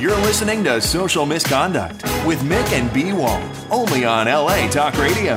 [0.00, 5.36] You're listening to Social Misconduct with Mick and B Wall, only on LA Talk Radio.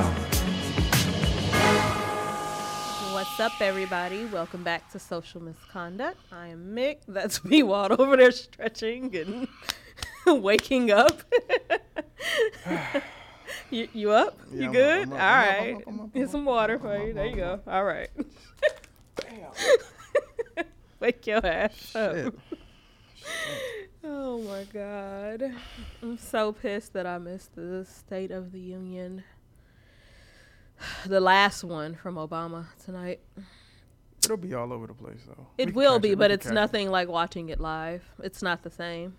[3.12, 4.23] What's up, everybody?
[4.26, 6.18] Welcome back to Social Misconduct.
[6.31, 6.99] I am Mick.
[7.10, 9.47] That's B Wall over there stretching and
[10.44, 11.21] waking up.
[13.69, 14.39] you, you up?
[14.49, 15.11] Yeah, you good?
[15.11, 15.69] I'm up, I'm up, right.
[15.71, 17.09] I'm up, I'm up, I'm Here's up, some I'm water up, for I'm you.
[17.09, 17.52] up, There you go.
[17.53, 17.67] up.
[17.67, 18.09] All right.
[21.02, 22.16] Wake your ass up.
[22.16, 23.89] Shit.
[24.04, 25.54] Oh my god.
[26.02, 29.23] I'm so pissed that I missed the State of the Union.
[31.05, 33.22] The last one from Obama tonight.
[34.26, 35.48] It'll be all over the place though.
[35.58, 36.55] It can will be, we but it's catch it.
[36.55, 38.04] nothing like watching it live.
[38.22, 39.16] It's not the same.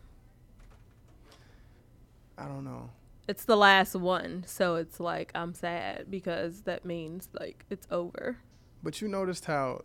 [2.36, 2.90] I don't know.
[3.26, 8.38] It's the last one, so it's like I'm sad because that means like it's over.
[8.82, 9.80] But you noticed how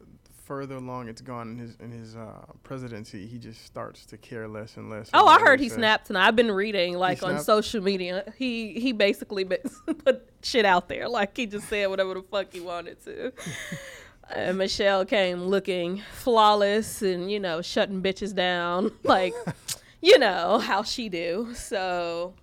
[0.50, 4.48] further along it's gone in his in his uh, presidency, he just starts to care
[4.48, 5.08] less and less.
[5.14, 6.28] Oh, I heard he snapped tonight.
[6.28, 8.34] I've been reading like on social media.
[8.36, 9.46] He he basically
[10.06, 11.08] put shit out there.
[11.08, 13.32] Like he just said whatever the fuck he wanted to.
[14.36, 19.36] and Michelle came looking flawless and you know shutting bitches down like
[20.02, 21.54] you know how she do.
[21.54, 22.34] So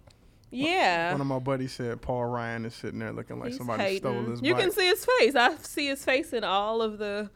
[0.52, 1.10] yeah.
[1.10, 4.26] One of my buddies said Paul Ryan is sitting there looking like He's somebody stole
[4.26, 4.62] his You bike.
[4.62, 5.34] can see his face.
[5.34, 7.30] I see his face in all of the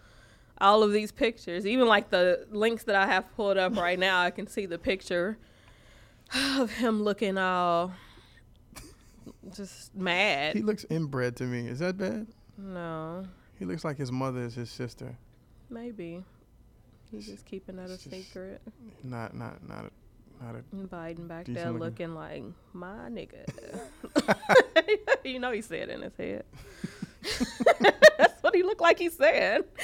[0.61, 1.66] all of these pictures.
[1.66, 4.78] Even like the links that I have pulled up right now, I can see the
[4.78, 5.39] picture
[6.56, 7.92] of him looking all
[9.55, 10.55] just mad.
[10.56, 11.67] He looks inbred to me.
[11.67, 12.27] Is that bad?
[12.58, 13.25] no,
[13.58, 15.17] He looks like his mother is his sister.
[15.70, 16.22] maybe
[17.11, 18.61] he's just keeping that a It's secret.
[19.02, 20.62] Not not not a, not a.
[20.86, 21.78] Biden back there looking.
[21.80, 22.42] looking like
[22.74, 23.45] my nigga.
[25.24, 26.45] you know he said in his head.
[28.50, 29.62] What he looked like he said.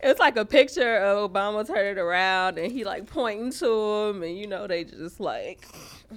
[0.00, 4.36] It's like a picture of Obama turning around and he like pointing to him and
[4.38, 5.66] you know they just like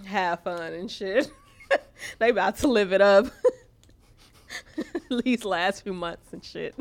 [0.06, 1.32] have fun and shit.
[2.20, 3.28] they about to live it up.
[5.24, 6.76] These last few months and shit.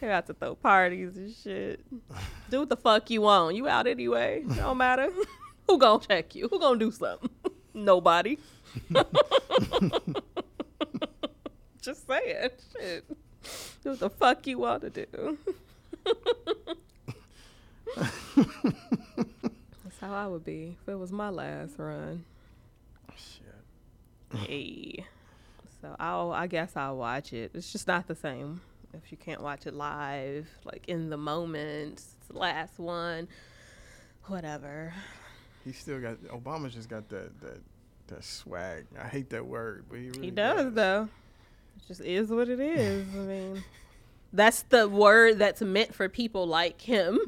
[0.00, 1.80] they about to throw parties and shit.
[2.50, 3.54] Do what the fuck you want.
[3.56, 4.44] You out anyway.
[4.56, 5.10] Don't matter.
[5.68, 6.48] Who gonna check you?
[6.48, 7.30] Who gonna do something?
[7.74, 8.38] Nobody.
[11.82, 12.50] Just saying.
[12.72, 13.04] Shit.
[13.82, 15.36] Do what the fuck you want to do.
[17.96, 18.12] That's
[20.00, 22.24] how I would be if it was my last run.
[23.16, 24.38] Shit.
[24.38, 25.04] Hey.
[25.80, 27.50] So I'll I guess I'll watch it.
[27.54, 28.60] It's just not the same
[28.94, 31.94] if you can't watch it live, like in the moment.
[31.94, 33.26] It's the last one.
[34.26, 34.94] Whatever.
[35.64, 37.60] He still got Obama's just got that that
[38.06, 38.86] that swag.
[38.96, 41.08] I hate that word, but he really He does though.
[41.88, 43.06] Just is what it is.
[43.14, 43.64] I mean,
[44.32, 47.18] that's the word that's meant for people like him.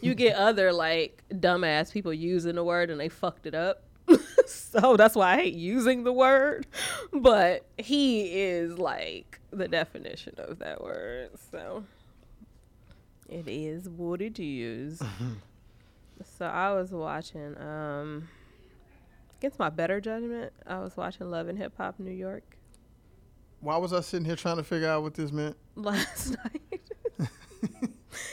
[0.00, 3.82] You get other like dumbass people using the word and they fucked it up.
[4.46, 6.66] so that's why I hate using the word.
[7.12, 11.30] But he is like the definition of that word.
[11.50, 11.84] So
[13.28, 15.02] it is what it is.
[16.38, 18.28] so I was watching um
[19.38, 22.56] against my better judgment, I was watching Love and Hip Hop New York
[23.64, 25.56] Why was I sitting here trying to figure out what this meant?
[25.74, 26.82] last night.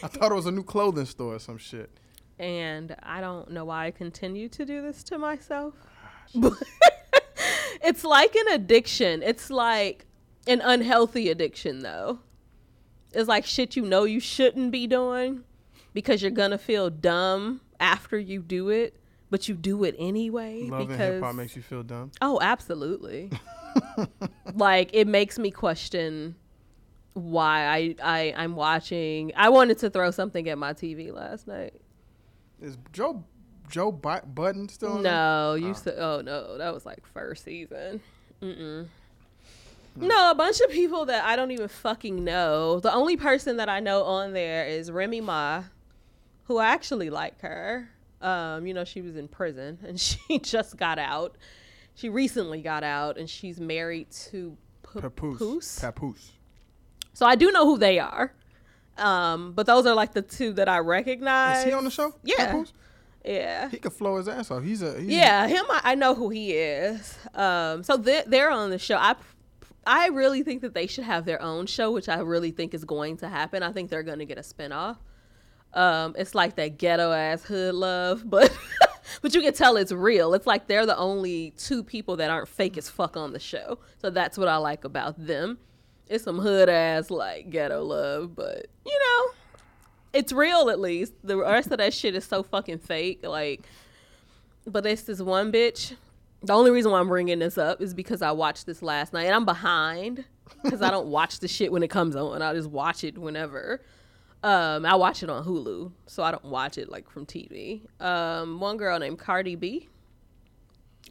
[0.04, 1.90] I thought it was a new clothing store or some shit.
[2.38, 5.74] and I don't know why I continue to do this to myself.
[6.04, 6.54] Ah, but
[7.82, 9.24] it's like an addiction.
[9.24, 10.06] It's like
[10.48, 12.20] an unhealthy addiction, though.
[13.14, 15.44] It's like shit you know you shouldn't be doing
[15.94, 19.00] because you're gonna feel dumb after you do it,
[19.32, 20.64] but you do it anyway.
[20.64, 22.12] Love and because hip hop makes you feel dumb.
[22.22, 23.32] Oh, absolutely.
[24.54, 26.36] like it makes me question
[27.14, 29.32] why I, I I'm watching.
[29.36, 31.74] I wanted to throw something at my TV last night.
[32.62, 33.24] Is Joe
[33.70, 35.14] Joe Bi- Budden still on there?
[35.14, 35.74] No, you oh.
[35.74, 38.02] said oh no, that was like first season.
[38.42, 38.88] Mm-mm.
[39.96, 42.80] No, a bunch of people that I don't even fucking know.
[42.80, 45.64] The only person that I know on there is Remy Ma,
[46.46, 47.90] who I actually like her.
[48.22, 51.38] Um, you know, she was in prison and she just got out.
[51.96, 54.58] She recently got out and she's married to
[54.94, 55.80] P- Papoose.
[55.80, 56.32] Papoose.
[57.14, 58.34] So I do know who they are.
[58.98, 61.60] Um, but those are like the two that I recognize.
[61.60, 62.14] Is he on the show?
[62.24, 62.48] Yeah.
[62.48, 62.74] Papoose?
[63.26, 63.70] Yeah.
[63.70, 64.64] He could flow his ass off.
[64.64, 65.66] He's a he's Yeah, him.
[65.70, 67.18] I, I know who he is.
[67.36, 68.98] Um, so they're, they're on the show.
[68.98, 69.16] I,
[69.86, 72.84] I really think that they should have their own show, which I really think is
[72.86, 73.64] going to happen.
[73.64, 74.98] I think they're going to get a spinoff.
[75.74, 78.56] Um, it's like that ghetto ass hood love, but
[79.22, 80.34] but you can tell it's real.
[80.34, 83.80] It's like they're the only two people that aren't fake as fuck on the show.
[84.00, 85.58] So that's what I like about them.
[86.08, 89.34] It's some hood ass like ghetto love, but you know,
[90.14, 91.14] it's real at least.
[91.24, 93.26] The rest of that shit is so fucking fake.
[93.26, 93.62] Like
[94.66, 95.96] But it's this one bitch.
[96.44, 99.26] The only reason why I'm bringing this up is because I watched this last night
[99.26, 100.26] and I'm behind
[100.64, 102.42] because I don't watch the shit when it comes on.
[102.42, 103.82] I just watch it whenever.
[104.44, 107.82] Um, I watch it on Hulu, so I don't watch it like from TV.
[108.00, 109.88] Um, one girl named Cardi B.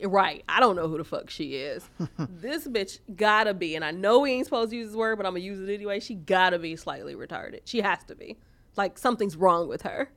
[0.03, 1.89] Right, I don't know who the fuck she is.
[2.19, 5.27] this bitch gotta be, and I know we ain't supposed to use this word, but
[5.27, 6.01] I'm gonna use it anyway.
[6.01, 7.61] She gotta be slightly retarded.
[7.65, 8.39] She has to be.
[8.77, 10.11] Like something's wrong with her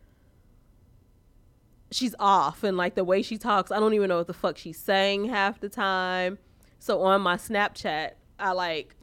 [1.93, 4.57] she's off and like the way she talks i don't even know what the fuck
[4.57, 6.37] she's saying half the time
[6.79, 8.95] so on my snapchat i like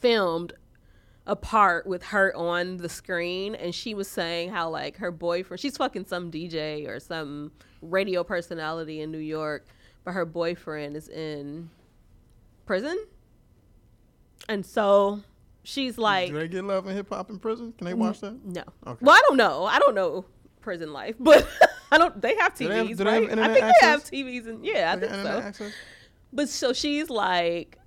[0.00, 0.52] filmed
[1.26, 5.58] a part with her on the screen and she was saying how like her boyfriend
[5.58, 7.50] she's fucking some dj or some
[7.80, 9.64] radio personality in new york
[10.04, 11.70] but her boyfriend is in
[12.66, 12.98] prison
[14.48, 15.20] and so
[15.62, 17.72] she's like Do they get love and hip hop in prison?
[17.78, 18.38] Can they watch that?
[18.44, 18.98] no Okay.
[19.00, 20.24] well i don't know i don't know
[20.60, 21.46] prison life but
[21.92, 23.86] i don't they have tvs Do they have- do they have right i think they
[23.86, 25.72] have tvs and yeah i think so access?
[26.32, 27.78] but so she's like,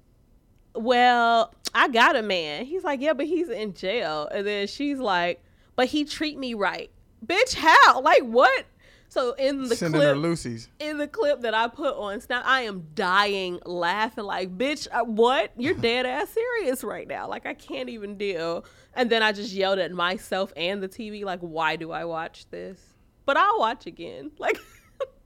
[0.74, 2.66] Well, I got a man.
[2.66, 4.28] He's like, Yeah, but he's in jail.
[4.32, 5.44] And then she's like,
[5.76, 6.90] But he treat me right.
[7.26, 8.02] Bitch, how?
[8.02, 8.66] Like what?
[9.10, 10.68] So in the Sending her clip Lucy's.
[10.80, 15.06] in the clip that I put on Snap, I am dying laughing like, bitch, uh,
[15.06, 15.52] what?
[15.58, 17.28] You're dead ass serious right now.
[17.30, 18.66] Like I can't even deal.
[18.96, 22.50] And then I just yelled at myself and the TV like, why do I watch
[22.50, 22.80] this?
[23.26, 24.32] But I'll watch again.
[24.40, 24.58] Like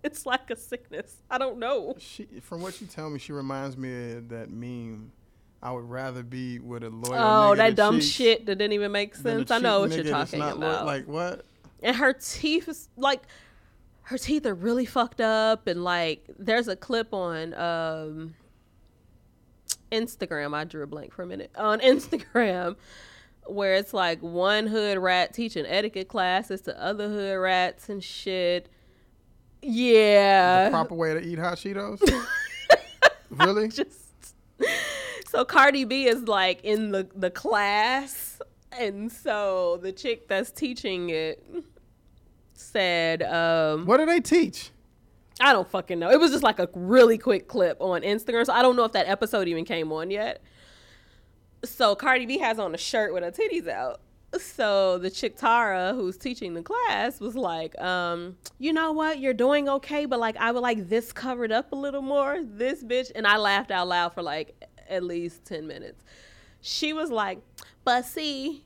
[0.03, 1.15] it's like a sickness.
[1.29, 1.95] I don't know.
[1.99, 5.11] She, from what you tell me, she reminds me of that meme.
[5.63, 7.51] I would rather be with a loyal.
[7.51, 9.51] Oh, that dumb cheats shit that didn't even make sense.
[9.51, 10.85] I know what you're talking not lo- about.
[10.85, 11.45] Like what?
[11.81, 13.21] and her teeth is like
[14.03, 18.35] her teeth are really fucked up and like there's a clip on um
[19.91, 20.53] Instagram.
[20.53, 21.51] I drew a blank for a minute.
[21.55, 22.75] On Instagram
[23.47, 28.69] where it's like one hood rat teaching etiquette classes to other hood rats and shit.
[29.61, 30.65] Yeah.
[30.65, 32.01] The proper way to eat hot Cheetos?
[33.29, 33.67] really?
[33.69, 34.35] just
[35.31, 38.41] so Cardi B is like in the the class,
[38.77, 41.41] and so the chick that's teaching it
[42.53, 44.71] said, um, What do they teach?
[45.39, 46.11] I don't fucking know.
[46.11, 48.91] It was just like a really quick clip on Instagram, so I don't know if
[48.91, 50.43] that episode even came on yet.
[51.63, 54.01] So Cardi B has on a shirt with her titties out.
[54.37, 59.33] So the chick Tara, who's teaching the class, was like, um, you know what, you're
[59.33, 62.39] doing okay, but like I would like this covered up a little more.
[62.43, 64.61] This bitch, and I laughed out loud for like
[64.91, 66.03] at least ten minutes.
[66.61, 67.39] She was like,
[67.83, 68.63] but see,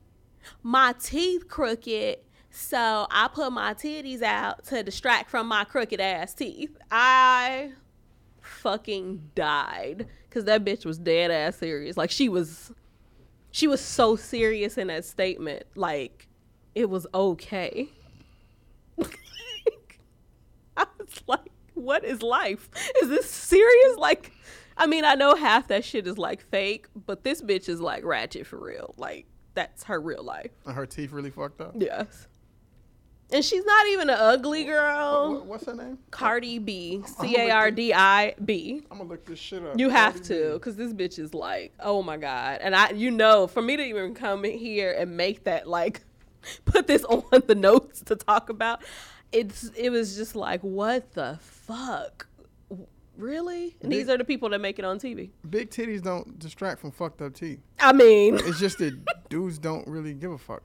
[0.64, 2.18] my teeth crooked,
[2.50, 6.76] so I put my titties out to distract from my crooked ass teeth.
[6.92, 7.72] I
[8.42, 11.98] fucking died because that bitch was dead ass serious.
[11.98, 12.72] Like she was,
[13.52, 15.64] she was so serious in that statement.
[15.76, 16.28] Like
[16.76, 17.90] it was okay.
[20.78, 22.70] I was like, what is life?
[23.02, 23.98] Is this serious?
[23.98, 24.32] Like,
[24.78, 28.04] I mean, I know half that shit is like fake, but this bitch is like
[28.04, 28.94] ratchet for real.
[28.98, 30.52] Like that's her real life.
[30.66, 31.74] And her teeth really fucked up.
[31.78, 32.28] Yes.
[33.32, 35.34] And she's not even an ugly girl.
[35.34, 35.98] What- what's her name?
[36.12, 38.84] Cardi B, C A R D I B.
[38.92, 39.80] I'm gonna look this shit up.
[39.80, 42.60] You have Cardi to, cause this bitch is like, oh my god.
[42.62, 46.02] And I, you know, for me to even come in here and make that like,
[46.66, 48.84] put this on the notes to talk about,
[49.32, 52.28] it's it was just like, what the fuck,
[53.18, 53.76] really?
[53.82, 55.30] And these are the people that make it on TV.
[55.50, 57.60] Big titties don't distract from fucked up teeth.
[57.80, 58.98] I mean, It's just that
[59.30, 60.64] dudes don't really give a fuck.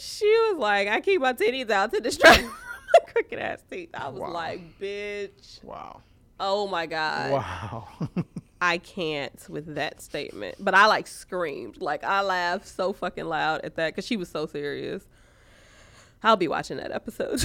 [0.00, 3.90] she was like, I keep my titties out to distract from my crooked ass teeth.
[3.94, 4.32] I was Wow.
[4.32, 6.02] like, bitch, Wow.
[6.40, 7.32] oh my god.
[7.32, 7.88] Wow.
[8.60, 10.56] I can't with that statement.
[10.58, 11.80] But I like screamed.
[11.80, 15.06] Like I laughed so fucking loud at that because she was so serious.
[16.24, 17.40] I'll be watching that episode.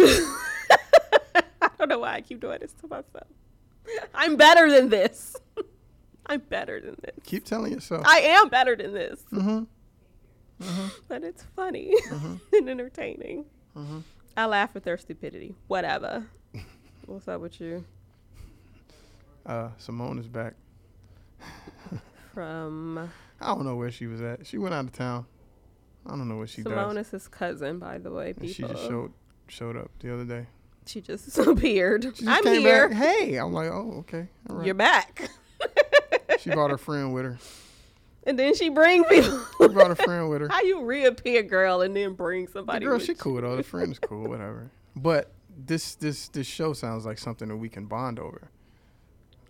[1.61, 3.27] I don't know why I keep doing this to myself.
[4.13, 5.35] I'm better than this.
[6.25, 7.15] I'm better than this.
[7.25, 8.03] Keep telling yourself.
[8.05, 9.23] I am better than this.
[9.31, 9.63] Mm-hmm.
[11.09, 11.93] But it's funny
[12.53, 13.45] and entertaining.
[14.37, 15.55] I laugh at their stupidity.
[15.67, 16.25] Whatever.
[17.05, 17.83] What's up with you?
[19.45, 20.53] Uh, Simone is back.
[22.33, 23.11] From
[23.41, 24.47] I don't know where she was at.
[24.47, 25.25] She went out of town.
[26.05, 27.07] I don't know what she Simone does.
[27.09, 28.33] Simonis' cousin, by the way.
[28.39, 29.11] And she just showed
[29.47, 30.47] showed up the other day.
[30.85, 32.03] She just appeared.
[32.03, 32.89] She just I'm here.
[32.89, 32.97] Back.
[32.97, 34.27] Hey, I'm like, oh, okay.
[34.49, 34.65] All right.
[34.65, 35.29] You're back.
[36.39, 37.37] She brought her friend with her.
[38.25, 39.39] and then she bring people.
[39.61, 40.49] She brought her friend with her.
[40.49, 42.85] How you reappear, girl, and then bring The somebody?
[42.85, 43.55] girl, with she cool though.
[43.55, 44.69] The friend is cool, whatever.
[44.95, 48.49] But this this this show sounds like something that we can bond over.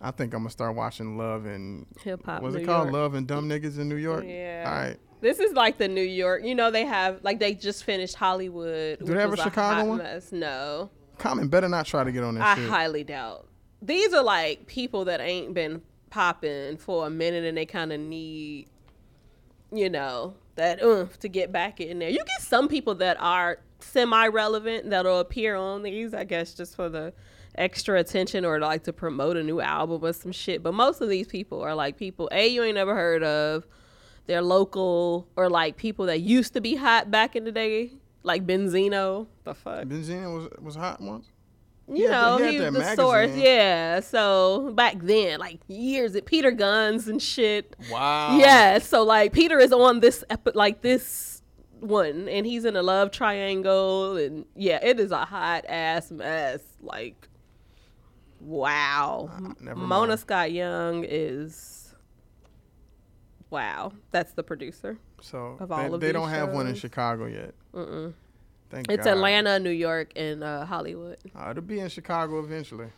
[0.00, 2.42] I think I'm gonna start watching Love and Hip hop.
[2.42, 2.84] what's New it called?
[2.88, 2.92] York.
[2.94, 4.24] Love and Dumb Niggas in New York.
[4.26, 4.64] Yeah.
[4.68, 4.96] All right.
[5.20, 6.44] This is like the New York.
[6.44, 8.98] You know they have like they just finished Hollywood.
[9.00, 9.98] Do they have a was Chicago one?
[9.98, 10.30] Mess.
[10.30, 12.68] No, Common better not try to get on that I shit.
[12.68, 13.46] highly doubt.
[13.82, 18.00] These are like people that ain't been popping for a minute and they kind of
[18.00, 18.68] need,
[19.72, 22.08] you know, that oomph to get back in there.
[22.08, 26.76] You get some people that are semi relevant that'll appear on these, I guess, just
[26.76, 27.12] for the
[27.56, 30.62] extra attention or like to promote a new album or some shit.
[30.62, 33.66] But most of these people are like people, A, you ain't never heard of.
[34.26, 37.92] They're local or like people that used to be hot back in the day,
[38.24, 39.28] like Benzino.
[39.44, 39.84] The fuck?
[39.84, 41.30] Benzino was was hot once.
[41.86, 43.28] you had know, the- he he, had the that source.
[43.28, 43.44] magazine.
[43.44, 44.00] Yeah.
[44.00, 47.76] So back then, like years, it Peter Gunz and shit.
[47.90, 48.38] Wow.
[48.38, 48.78] Yeah.
[48.78, 51.42] So like Peter is on this epi- like this
[51.80, 56.60] one, and he's in a love triangle, and yeah, it is a hot ass mess.
[56.80, 57.28] Like,
[58.40, 59.28] wow.
[59.30, 60.16] Ah, never Mona.
[60.16, 61.94] Scott Young is.
[63.50, 64.98] Wow, that's the producer.
[65.24, 66.74] So Of they, of they don't have one in.
[66.74, 67.54] Chicago yet.
[67.74, 68.12] Mm-mm.
[68.68, 69.12] Thank It's God.
[69.12, 71.16] Atlanta, New York, and uh, Hollywood.
[71.34, 72.88] Uh, it'll be in Chicago eventually.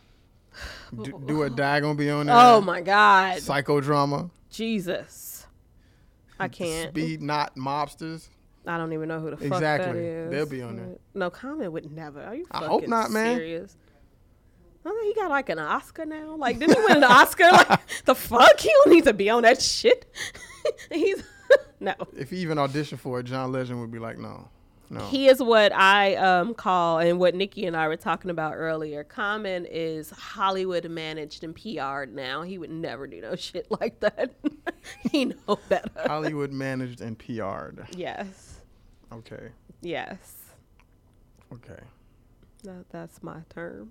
[1.03, 2.35] Do, Do or Die gonna be on there?
[2.37, 4.29] Oh my God, Psychodrama.
[4.49, 5.45] Jesus!
[6.39, 6.89] I can't.
[6.91, 8.27] Speed Knot Mobstaz.
[8.65, 9.93] I don't even know who the fuck Exactly.
[9.93, 10.31] that is.
[10.31, 10.87] They'll be on there.
[11.13, 12.21] No, Common would never.
[12.21, 13.37] Are you I fucking hope not, man.
[13.37, 13.77] serious?
[14.85, 16.35] I think he got like an Oscar now.
[16.35, 17.45] Like, didn't he win an Oscar?
[17.51, 18.59] Like, the fuck?
[18.59, 20.13] He don't need to be on that shit.
[20.91, 21.23] He's
[21.79, 21.93] no.
[22.15, 24.49] If he even auditioned for it, John Legend would be like, no,
[24.89, 25.01] no.
[25.07, 29.03] He is what I um call and what Nikki and I were talking about earlier.
[29.03, 32.41] Common is Hollywood managed and PR'd now.
[32.43, 34.31] He would never do no shit like that.
[35.11, 35.89] he know better.
[36.05, 37.85] Hollywood managed and PR'd.
[37.95, 38.61] yes.
[39.11, 39.49] Okay.
[39.81, 40.33] Yes.
[41.53, 41.79] Okay.
[42.63, 43.89] That, that's my term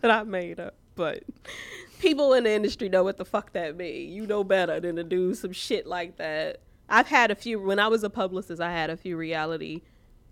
[0.00, 0.74] that I made up.
[0.96, 1.22] But
[1.98, 4.12] people in the industry know what the fuck that means.
[4.12, 6.60] You know better than to do some shit like that.
[6.88, 8.60] I've had a few when I was a publicist.
[8.60, 9.82] I had a few reality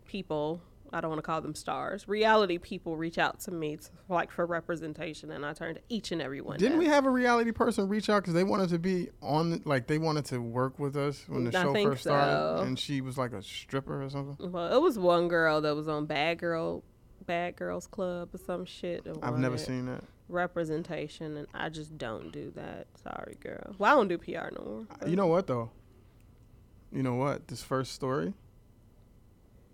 [0.07, 0.61] people.
[0.93, 2.07] I don't want to call them stars.
[2.07, 6.23] Reality people reach out to me to, like for representation, and I turned each and
[6.23, 6.59] every one.
[6.59, 6.79] Didn't down.
[6.79, 9.99] we have a reality person reach out because they wanted to be on, like they
[9.99, 12.65] wanted to work with us when the I show first started, so.
[12.65, 14.53] and she was like a stripper or something.
[14.53, 16.85] Well, it was one girl that was on Bad Girl,
[17.27, 19.05] Bad Girls Club or some shit.
[19.21, 20.05] I've never seen that.
[20.29, 22.87] Representation and I just don't do that.
[23.03, 23.75] Sorry, girl.
[23.79, 24.87] Well, I don't do PR no more.
[24.99, 25.71] but- You know what though?
[26.93, 27.49] You know what?
[27.49, 28.35] This first story,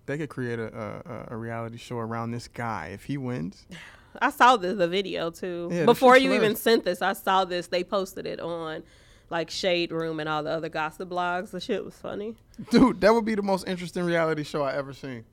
[0.06, 3.66] they could create a, a a reality show around this guy if he wins.
[4.20, 5.68] I saw the, the video too.
[5.70, 7.68] Yeah, Before you even sent this, I saw this.
[7.68, 8.82] They posted it on
[9.28, 11.50] like Shade Room and all the other gossip blogs.
[11.52, 12.34] The shit was funny.
[12.70, 15.24] Dude, that would be the most interesting reality show I ever seen.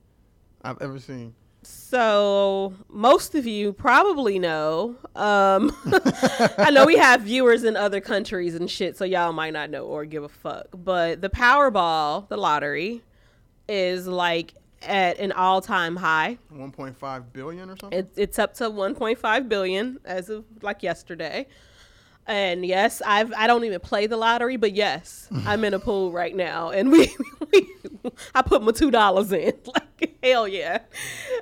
[0.62, 1.34] I've ever seen.
[1.68, 4.96] So most of you probably know.
[5.16, 5.76] Um,
[6.58, 9.86] I know we have viewers in other countries and shit, so y'all might not know
[9.86, 10.68] or give a fuck.
[10.72, 13.04] But the Powerball, the lottery,
[13.70, 16.38] is like at an all-time high.
[16.54, 18.00] 1.5 billion or something.
[18.00, 21.48] It, it's up to 1.5 billion as of like yesterday.
[22.28, 26.12] And yes, I've I don't even play the lottery, but yes, I'm in a pool
[26.12, 27.16] right now, and we,
[27.54, 27.70] we
[28.36, 29.54] I put my two dollars in.
[29.66, 30.80] Like hell yeah.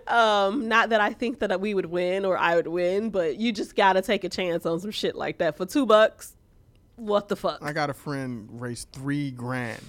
[0.08, 3.52] Um, not that I think that we would win or I would win, but you
[3.52, 6.36] just gotta take a chance on some shit like that for two bucks.
[6.96, 7.60] What the fuck?
[7.62, 9.82] I got a friend raised three grand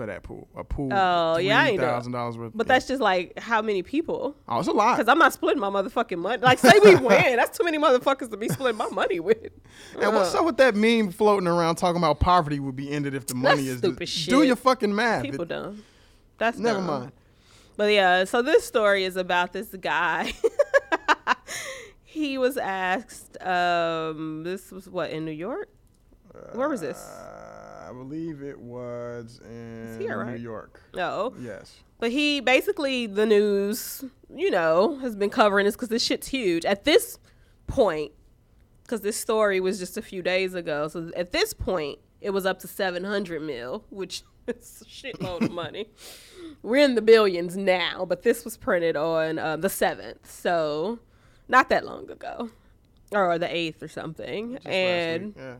[0.00, 0.48] for that pool.
[0.56, 0.88] A pool.
[0.92, 2.52] Oh, yeah, I thousand dollars worth.
[2.54, 2.72] But yeah.
[2.74, 4.34] that's just like how many people?
[4.48, 4.96] oh, it's a lot.
[4.96, 6.42] Because I'm not splitting my motherfucking money.
[6.42, 9.50] Like, say we win, that's too many motherfuckers to be splitting my money with.
[10.00, 13.26] And what's up with that meme floating around talking about poverty would be ended if
[13.26, 14.46] the money is stupid Do shit.
[14.46, 15.22] your fucking math.
[15.22, 15.84] People It- dumb.
[16.38, 16.86] That's never dumb.
[16.86, 17.12] mind.
[17.76, 20.32] But yeah, so this story is about this guy.
[22.04, 23.40] he was asked.
[23.42, 25.68] Um, this was what in New York.
[26.54, 26.98] Where was this?
[26.98, 30.36] Uh, I believe it was in here, New?
[30.36, 30.80] York.
[30.94, 31.74] No, Yes.
[31.98, 36.64] but he basically the news, you know, has been covering this because this shit's huge
[36.64, 37.18] at this
[37.66, 38.12] point.
[38.84, 42.44] Because this story was just a few days ago, so at this point it was
[42.46, 45.88] up to seven hundred mil, which is a shitload of money.
[46.62, 50.98] We're in the billions now, but this was printed on um, the seventh, so
[51.48, 52.50] not that long ago,
[53.12, 54.54] or the eighth or something.
[54.54, 55.54] Just and yeah.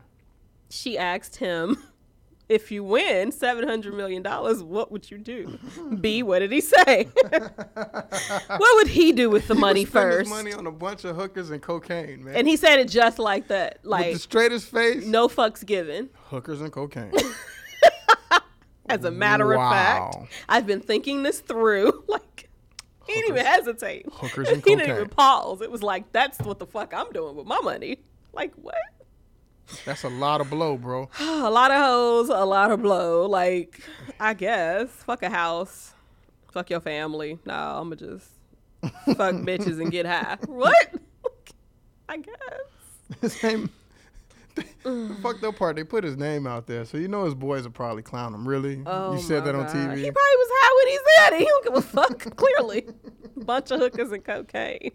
[0.69, 1.77] she asked him,
[2.51, 5.57] "If you win seven hundred million dollars, what would you do?"
[5.99, 7.07] B, what did he say?
[7.73, 10.29] what would he do with the money Spend his first?
[10.29, 12.35] money on a bunch of hookers and cocaine, man.
[12.35, 15.05] And he said it just like that, with like the straightest face.
[15.05, 16.09] no fucks given.
[16.25, 17.13] Hookers and cocaine.
[18.89, 20.15] As a matter of fact,
[20.49, 22.03] I've been thinking this through.
[22.07, 22.49] Like
[23.07, 24.05] he didn't even hesitate.
[24.11, 24.79] Hookers and cocaine.
[24.79, 25.61] he didn't even pause.
[25.61, 27.99] It was like that's what the fuck I'm doing with my money.
[28.33, 28.75] Like what?
[29.85, 31.09] That's a lot of blow, bro.
[31.19, 33.25] a lot of hoes, a lot of blow.
[33.25, 33.81] Like,
[34.19, 34.89] I guess.
[34.89, 35.93] Fuck a house.
[36.51, 37.39] Fuck your family.
[37.45, 38.29] No, I'ma just
[38.81, 40.37] fuck bitches and get high.
[40.47, 40.95] What?
[42.09, 42.31] I guess.
[43.21, 43.69] His name.
[44.83, 47.63] the fucked up part, they put his name out there, so you know his boys
[47.63, 48.45] will probably clown him.
[48.45, 48.81] Really?
[48.85, 49.75] Oh you said that on God.
[49.75, 49.97] TV.
[49.97, 51.39] He probably was high when he said it.
[51.39, 52.35] He don't give a fuck.
[52.35, 52.85] clearly,
[53.37, 54.91] bunch of hookers and cocaine.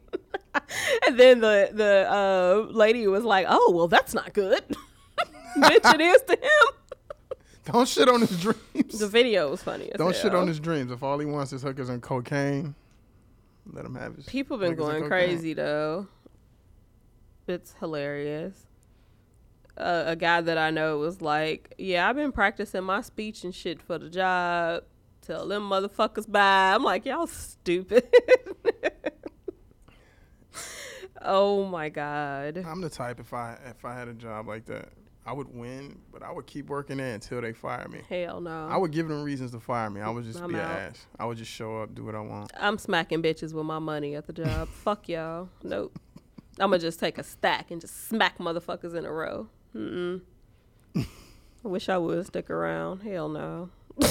[1.06, 4.62] and then the the uh, lady was like, "Oh, well, that's not good."
[5.58, 7.38] Bitch, it is to him.
[7.72, 8.98] Don't shit on his dreams.
[8.98, 9.90] The video was funny.
[9.90, 10.92] As Don't shit on his dreams.
[10.92, 12.74] If all he wants is hookers and cocaine,
[13.72, 14.26] let him have his.
[14.26, 16.06] People been going crazy though.
[17.46, 18.66] It's hilarious.
[19.76, 23.54] Uh, a guy that I know was like, "Yeah, I've been practicing my speech and
[23.54, 24.84] shit for the job.
[25.22, 28.06] Tell them motherfuckers bye." I'm like, "Y'all stupid."
[31.22, 32.64] Oh my god.
[32.66, 34.90] I'm the type if I if I had a job like that,
[35.26, 38.00] I would win, but I would keep working there until they fire me.
[38.08, 38.68] Hell no.
[38.68, 40.00] I would give them reasons to fire me.
[40.00, 40.78] I would just I'm be an out.
[40.78, 41.04] ass.
[41.18, 42.52] I would just show up, do what I want.
[42.56, 44.68] I'm smacking bitches with my money at the job.
[44.84, 45.48] Fuck y'all.
[45.64, 45.98] Nope.
[46.60, 49.48] I'm gonna just take a stack and just smack motherfuckers in a row.
[49.74, 50.20] Mm-mm.
[50.94, 53.00] I wish I would stick around.
[53.00, 53.70] Hell no.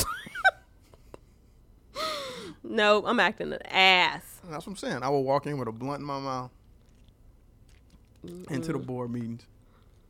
[2.61, 3.05] nope.
[3.07, 4.41] I'm acting an ass.
[4.49, 5.01] That's what I'm saying.
[5.01, 6.51] I would walk in with a blunt in my mouth
[8.49, 8.85] into the mm.
[8.85, 9.45] board meetings.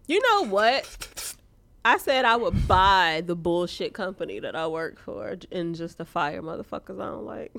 [0.08, 1.36] You know what?
[1.84, 6.06] I said I would buy the bullshit company that I work for and just to
[6.06, 7.54] fire motherfuckers I don't like.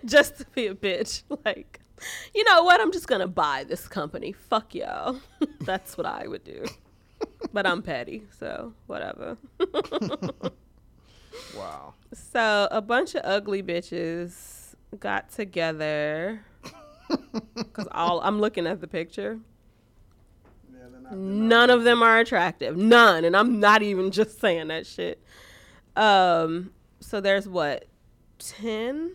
[0.04, 1.22] just to be a bitch.
[1.44, 1.80] Like,
[2.34, 2.80] you know what?
[2.80, 4.32] I'm just gonna buy this company.
[4.32, 5.20] Fuck y'all.
[5.60, 6.64] That's what I would do.
[7.52, 9.36] But I'm petty, so whatever.
[11.56, 11.94] Wow.
[12.12, 16.44] So a bunch of ugly bitches got together.
[17.72, 19.38] Cause all I'm looking at the picture.
[21.10, 22.76] None of them are attractive.
[22.76, 23.24] None.
[23.24, 25.22] And I'm not even just saying that shit.
[25.96, 27.86] Um, so there's what?
[28.38, 29.14] 10?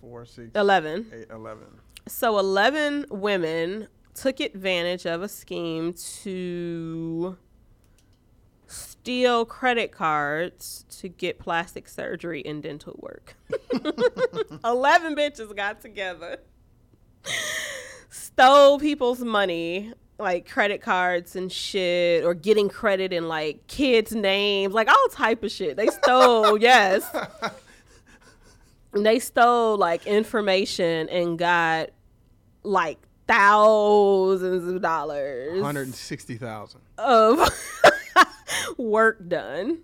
[0.00, 1.12] Four, six, 11.
[1.12, 1.64] eight, 11.
[2.08, 7.36] So 11 women took advantage of a scheme to
[8.66, 13.36] steal credit cards to get plastic surgery and dental work.
[14.64, 16.38] 11 bitches got together,
[18.10, 24.74] stole people's money, like credit cards and shit, or getting credit in like kids' names,
[24.74, 25.76] like all type of shit.
[25.76, 27.04] They stole, yes.
[28.92, 31.90] They stole like information and got
[32.62, 36.80] like thousands of dollars 160,000.
[36.98, 37.40] of
[38.78, 39.78] work done.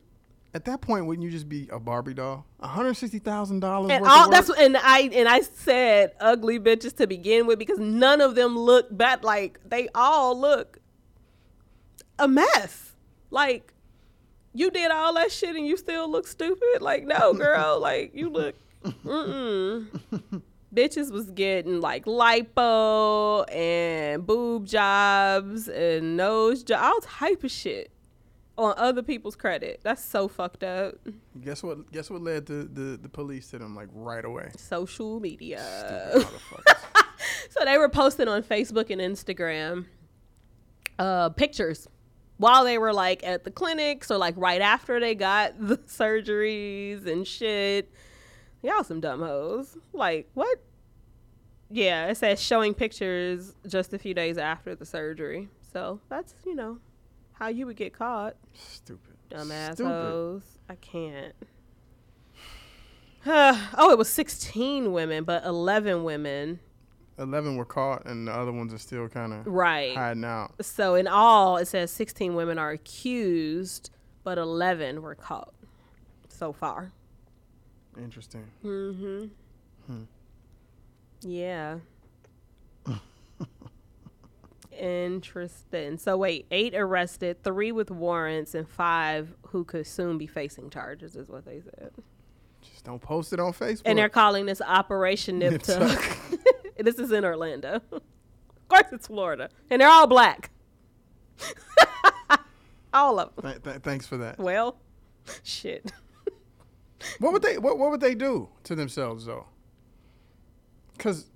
[0.54, 2.44] At that point, wouldn't you just be a Barbie doll?
[2.62, 4.58] $160,000 And worth all of that's work?
[4.60, 8.94] and I and I said ugly bitches to begin with because none of them look
[8.94, 10.78] bad like they all look
[12.18, 12.92] a mess.
[13.30, 13.72] Like
[14.52, 16.82] you did all that shit and you still look stupid.
[16.82, 19.86] Like no girl, like you look mm-mm.
[20.74, 27.90] Bitches was getting like lipo and boob jobs and nose job, all type of shit
[28.58, 29.80] on other people's credit.
[29.82, 30.96] That's so fucked up.
[31.40, 31.90] Guess what?
[31.90, 34.50] Guess what led the, the, the police to them like right away?
[34.56, 35.62] Social media.
[37.50, 39.86] So they were posting on Facebook and Instagram
[40.98, 41.86] uh, pictures
[42.38, 47.06] while they were like at the clinics or like right after they got the surgeries
[47.06, 47.92] and shit.
[48.62, 49.76] Y'all some dumb hoes.
[49.92, 50.62] Like, what?
[51.68, 55.48] Yeah, it says showing pictures just a few days after the surgery.
[55.72, 56.78] So that's, you know,
[57.42, 58.36] how you would get caught.
[58.54, 59.16] Stupid.
[59.28, 60.44] Dumb assholes.
[60.68, 61.34] I can't.
[63.26, 66.60] oh, it was 16 women, but 11 women.
[67.18, 69.96] 11 were caught, and the other ones are still kind of Right.
[69.96, 70.52] hiding out.
[70.64, 73.90] So in all, it says 16 women are accused,
[74.22, 75.52] but 11 were caught
[76.28, 76.92] so far.
[77.98, 78.44] Interesting.
[78.64, 79.24] Mm-hmm.
[79.92, 80.02] Hmm.
[81.22, 81.78] Yeah.
[84.82, 85.96] Interesting.
[85.96, 91.14] So wait, eight arrested, three with warrants, and five who could soon be facing charges,
[91.14, 91.92] is what they said.
[92.60, 93.82] Just don't post it on Facebook.
[93.84, 96.04] And they're calling this Operation Nip Tuck.
[96.78, 97.80] this is in Orlando.
[97.92, 98.02] of
[98.68, 100.50] course, it's Florida, and they're all black.
[102.92, 103.52] all of them.
[103.52, 104.36] Th- th- thanks for that.
[104.38, 104.78] Well,
[105.44, 105.92] shit.
[107.20, 109.46] What would they what, what would they do to themselves though?
[110.98, 111.26] Cuz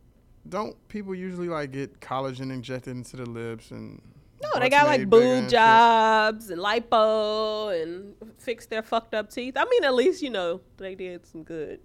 [0.48, 4.00] don't people usually like get collagen injected into the lips and
[4.42, 9.54] No, they got like boob jobs and lipo and fix their fucked up teeth.
[9.56, 11.80] I mean, at least you know they did some good.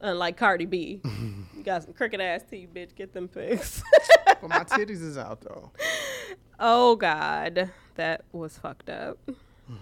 [0.00, 2.94] Unlike Cardi B, you got some crooked ass teeth, bitch.
[2.94, 3.82] Get them fixed.
[4.40, 5.72] But my titties is out though.
[6.60, 9.18] oh God, that was fucked up.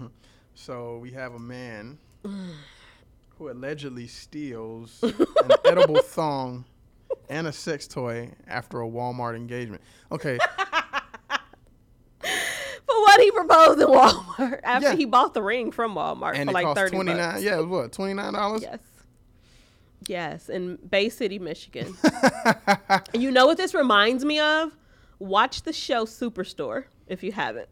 [0.58, 6.64] So we have a man who allegedly steals an edible thong
[7.28, 9.82] and a sex toy after a Walmart engagement.
[10.12, 10.38] Okay,
[12.20, 12.30] but
[12.86, 14.96] what he proposed in Walmart after Yeah.
[14.96, 17.42] he bought the ring from Walmart and for like cost thirty twenty bucks.
[17.42, 18.62] Yeah, it was what twenty nine dollars.
[18.62, 18.78] Yes.
[20.08, 21.96] Yes, in Bay City, Michigan.
[23.12, 24.76] You know what this reminds me of?
[25.18, 27.68] Watch the show Superstore if you haven't.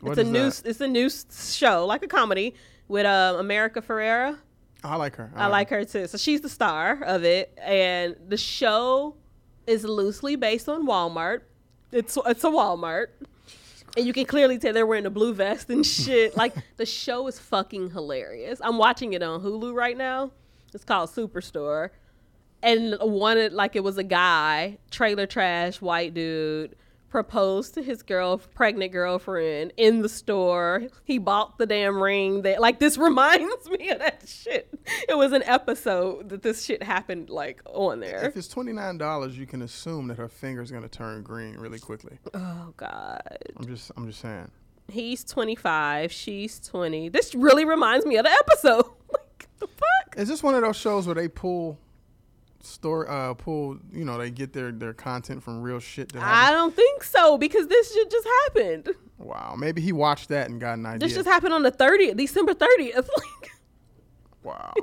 [0.00, 0.62] What it's a new that?
[0.66, 2.54] it's a new show, like a comedy
[2.86, 4.38] with uh, America Ferrera.
[4.84, 5.32] Oh, I like her.
[5.34, 6.06] I like her too.
[6.06, 9.16] So she's the star of it, and the show
[9.66, 11.40] is loosely based on Walmart.
[11.90, 13.06] It's it's a Walmart,
[13.96, 16.36] and you can clearly tell they're wearing a blue vest and shit.
[16.36, 18.60] like the show is fucking hilarious.
[18.62, 20.32] I'm watching it on Hulu right now.
[20.74, 21.88] It's called Superstore,
[22.62, 26.76] and one like it was a guy, trailer trash, white dude.
[27.14, 30.82] Proposed to his girl, pregnant girlfriend in the store.
[31.04, 32.42] He bought the damn ring.
[32.42, 34.76] That like this reminds me of that shit.
[35.08, 38.24] It was an episode that this shit happened like on there.
[38.24, 41.78] If it's twenty nine dollars, you can assume that her finger's gonna turn green really
[41.78, 42.18] quickly.
[42.34, 43.38] Oh God.
[43.58, 44.50] I'm just, I'm just saying.
[44.88, 46.10] He's 25.
[46.10, 47.10] She's 20.
[47.10, 48.86] This really reminds me of the episode.
[49.12, 50.16] like the fuck.
[50.16, 51.78] Is this one of those shows where they pull
[52.66, 56.50] store, uh, pull, you know, they get their their content from real shit that I
[56.50, 58.90] don't think so because this shit just happened.
[59.18, 61.06] Wow, maybe he watched that and got an idea.
[61.06, 63.08] This just happened on the 30th, December 30th.
[63.18, 63.50] Like,
[64.42, 64.74] wow.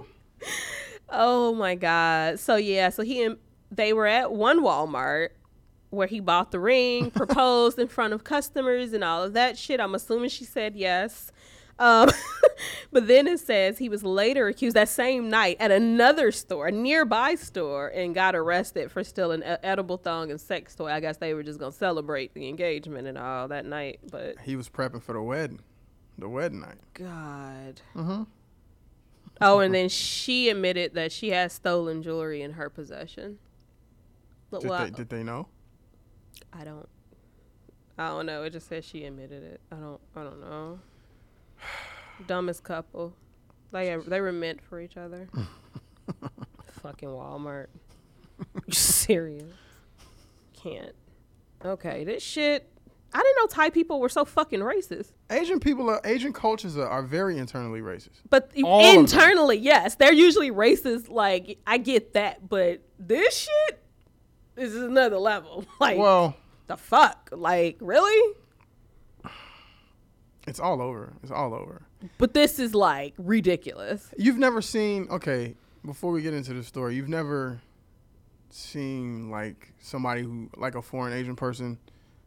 [1.10, 2.40] oh my god.
[2.40, 3.38] So yeah, so he and
[3.70, 5.30] they were at one Walmart
[5.92, 9.80] where he bought the ring, proposed in front of customers and all of that shit.
[9.80, 11.32] I'm assuming she said yes.
[11.82, 12.12] Um,
[12.92, 16.72] but then it says he was later accused that same night at another store, a
[16.72, 20.92] nearby store, and got arrested for stealing an edible thong and sex toy.
[20.92, 24.00] I guess they were just gonna celebrate the engagement and all that night.
[24.12, 25.60] But He was prepping for the wedding,
[26.20, 26.78] the wedding night.
[26.94, 27.82] God.
[27.96, 28.24] Mm-hmm.
[29.42, 33.40] Oh, and then she admitted that she had stolen jewelry in her possession.
[34.52, 35.48] But Did, well, they, did they know?
[36.54, 36.88] I don't.
[37.98, 38.44] I don't know.
[38.44, 39.62] It just says she admitted it.
[39.72, 40.00] I don't.
[40.16, 40.80] I don't know.
[42.28, 43.14] Dumbest couple.
[43.72, 45.28] They they were meant for each other.
[46.82, 47.68] Fucking Walmart.
[48.66, 49.52] You serious?
[50.54, 50.96] Can't.
[51.64, 52.68] Okay, this shit.
[53.14, 55.12] I didn't know Thai people were so fucking racist.
[55.30, 58.22] Asian people are Asian cultures are, are very internally racist.
[58.30, 61.10] But All internally, yes, they're usually racist.
[61.10, 63.36] Like I get that, but this
[63.68, 63.84] shit
[64.56, 65.66] is another level.
[65.80, 66.36] Like Well,
[66.68, 67.30] the fuck?
[67.34, 68.36] Like really?
[70.48, 71.14] it's all over.
[71.22, 71.82] It's all over.
[72.18, 74.14] But this is like ridiculous.
[74.18, 77.62] You've never seen okay, before we get into the story, you've never
[78.50, 81.78] seen like somebody who like a foreign Asian person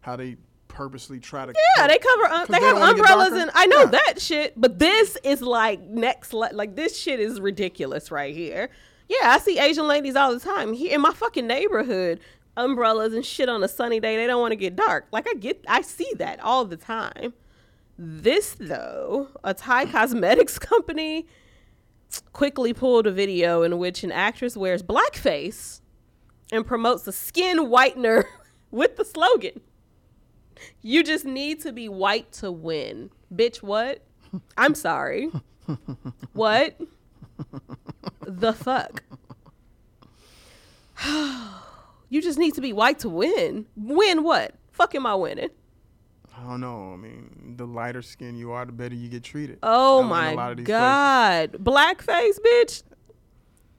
[0.01, 0.37] how they
[0.69, 2.25] purposely try to Yeah, they cover.
[2.25, 3.87] Um, 'Cause they they have don't wanna get umbrellas, and I know Yeah.
[3.87, 4.53] that shit.
[4.61, 6.33] But this is like next.
[6.33, 8.71] Le- like this shit is ridiculous right here.
[9.09, 12.21] Yeah, I see Asian ladies all the time here in my fucking neighborhood.
[12.57, 14.17] Umbrellas and shit on a sunny day.
[14.17, 15.07] They don't want to get dark.
[15.13, 17.35] Like I get, I see that all the time.
[17.97, 21.27] This though, a Thai cosmetics company
[22.33, 25.81] quickly pulled a video in which an actress wears blackface
[26.53, 28.25] and promotes a skin whitener
[28.71, 29.61] with the slogan
[30.83, 33.11] you just need to be white to win.
[33.35, 34.03] Bitch, what?
[34.57, 35.31] I'm sorry.
[36.33, 36.79] what?
[38.21, 39.03] the fuck?
[42.09, 43.67] you just need to be white to win.
[43.77, 44.55] Win what?
[44.73, 45.51] Fuck am I winning?
[46.37, 46.93] I don't know.
[46.93, 49.59] I mean, the lighter skin you are, the better you get treated.
[49.63, 51.53] Oh in a lot my god.
[51.53, 52.83] Blackface, bitch.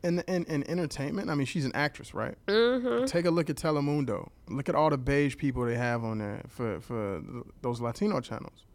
[0.04, 2.36] In, in in entertainment, I mean, she's an actress, right?
[2.48, 3.06] Mm-hmm.
[3.06, 4.30] Take a look at Telemundo.
[4.50, 7.22] Look at all the beige people they have on there for for
[7.62, 8.66] those Latino channels.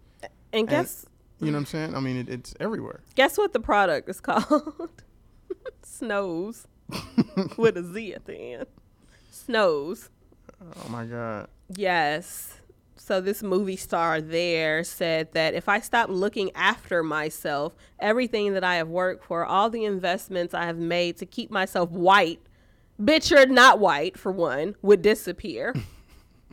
[0.52, 1.06] And guess
[1.38, 1.94] You know what I'm saying?
[1.94, 3.02] I mean, it, it's everywhere.
[3.14, 4.90] guess what the product is called?
[5.84, 6.64] Snowz.
[7.56, 8.66] With a Z at the end.
[9.32, 10.08] Snowz.
[10.60, 11.48] Oh my god.
[11.76, 12.59] Yes.
[13.02, 18.62] So this movie star there said that if I stop looking after myself, everything that
[18.62, 22.40] I have worked for, all the investments I have made to keep myself white,
[23.02, 25.74] bitch, you're not white for one, would disappear.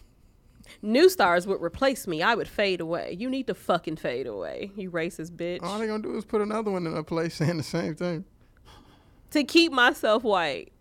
[0.82, 2.24] New stars would replace me.
[2.24, 3.18] I would fade away.
[3.20, 5.62] You need to fucking fade away, you racist bitch.
[5.62, 8.24] All they're gonna do is put another one in a place saying the same thing.
[9.32, 10.72] to keep myself white.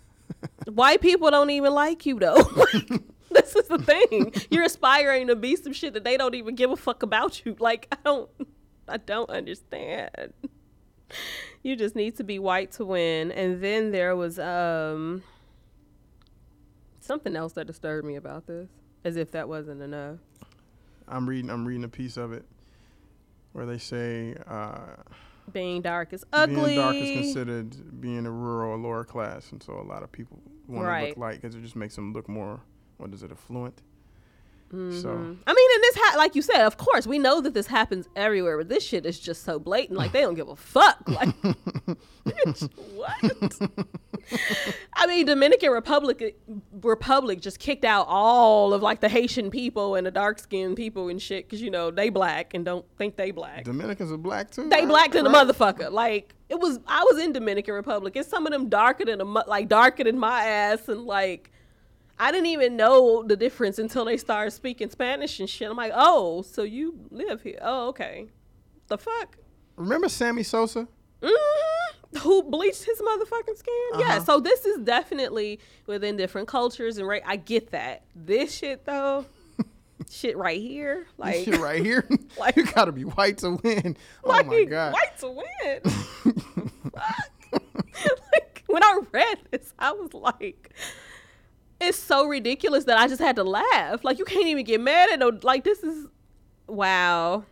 [0.66, 2.42] White people don't even like you though.
[3.30, 4.32] This is the thing.
[4.50, 7.56] You're aspiring to be some shit that they don't even give a fuck about you.
[7.58, 8.30] Like I don't
[8.88, 10.32] I don't understand.
[11.62, 13.32] You just need to be white to win.
[13.32, 15.22] And then there was um
[17.00, 18.68] something else that disturbed me about this.
[19.04, 20.18] As if that wasn't enough.
[21.08, 22.44] I'm reading I'm reading a piece of it
[23.52, 24.80] where they say uh,
[25.52, 26.74] Being dark is ugly.
[26.74, 30.12] Being dark is considered being a rural or lower class, and so a lot of
[30.12, 32.60] people want to look like because it just makes them look more.
[32.98, 33.30] What is it?
[33.30, 33.82] Affluent.
[34.72, 35.36] So Mhm.
[35.46, 38.08] I mean, and this, ha- like you said, of course, we know that this happens
[38.16, 39.96] everywhere, but this shit is just so blatant.
[39.96, 40.98] Like they don't give a fuck.
[41.08, 41.28] Like,
[42.26, 43.86] bitch, what?
[44.94, 46.36] I mean, Dominican Republic,
[46.82, 51.08] Republic just kicked out all of like the Haitian people and the dark skinned people
[51.10, 53.64] and shit because you know they black and don't think they black.
[53.64, 54.68] Dominicans are black too.
[54.68, 54.88] They right?
[54.88, 55.92] black than a motherfucker.
[55.92, 58.16] Like it was, I was in Dominican Republic.
[58.16, 61.52] It's some of them darker than a like darker than my ass, and like
[62.18, 65.70] I didn't even know the difference until they started speaking Spanish and shit.
[65.70, 67.58] I'm like, oh, so you live here?
[67.60, 68.28] Oh, okay.
[68.88, 69.36] The fuck?
[69.76, 70.88] Remember Sammy Sosa?
[71.20, 72.18] Mm-hmm.
[72.18, 73.74] Who bleached his motherfucking skin?
[73.98, 74.06] Yeah.
[74.06, 74.20] Uh-huh.
[74.24, 77.22] So this is definitely within different cultures and right.
[77.26, 78.04] I get that.
[78.14, 79.26] This shit though,
[80.10, 82.08] shit right here, This like, shit right here.
[82.38, 83.96] like- you gotta be white to win.
[84.24, 84.94] Oh my god.
[84.94, 85.80] white to win.
[86.92, 87.62] Fuck.
[88.32, 90.70] like when I read this, I was like,
[91.80, 94.04] it's so ridiculous that I just had to laugh.
[94.04, 95.32] Like you can't even get mad at no.
[95.42, 96.06] Like this is,
[96.66, 97.44] wow.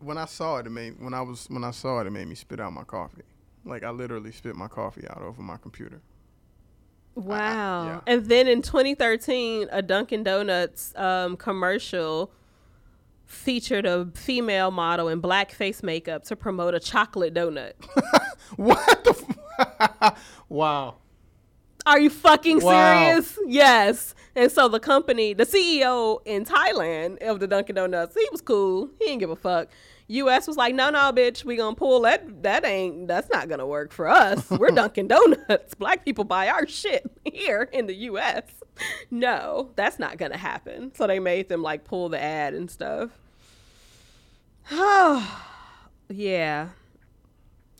[0.00, 2.28] when I saw it, it made when I was when I saw it, it made
[2.28, 3.22] me spit out my coffee.
[3.64, 6.00] Like I literally spit my coffee out over my computer.
[7.14, 7.84] Wow.
[7.84, 8.00] yeah.
[8.06, 12.30] And then in 2013, a Dunkin' Donuts um, commercial
[13.26, 17.72] featured a female model in blackface makeup to promote a chocolate donut.
[18.56, 19.10] What the?
[20.00, 20.96] F- wow.
[21.88, 22.98] Are you fucking Wow.
[23.14, 23.38] serious?
[23.46, 24.14] Yes.
[24.36, 28.90] And so the company, the CEO in Thailand of the Dunkin' Donuts, he was cool.
[28.98, 29.68] He didn't give a fuck.
[30.08, 32.42] US was like, no, no, bitch, we gonna pull that.
[32.42, 33.08] That ain't.
[33.08, 34.48] That's not gonna work for us.
[34.50, 35.74] We're Dunkin' Donuts.
[35.74, 38.42] Black people buy our shit here in the US.
[39.10, 40.92] No, that's not gonna happen.
[40.94, 43.10] So they made them like pull the ad and stuff.
[46.08, 46.68] yeah.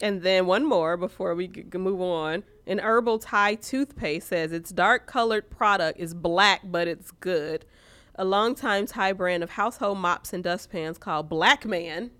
[0.01, 2.45] And then one more before we g- move on.
[2.67, 7.65] An herbal Thai toothpaste says its dark colored product is black, but it's good.
[8.15, 12.11] A longtime Thai brand of household mops and dustpans called Black Man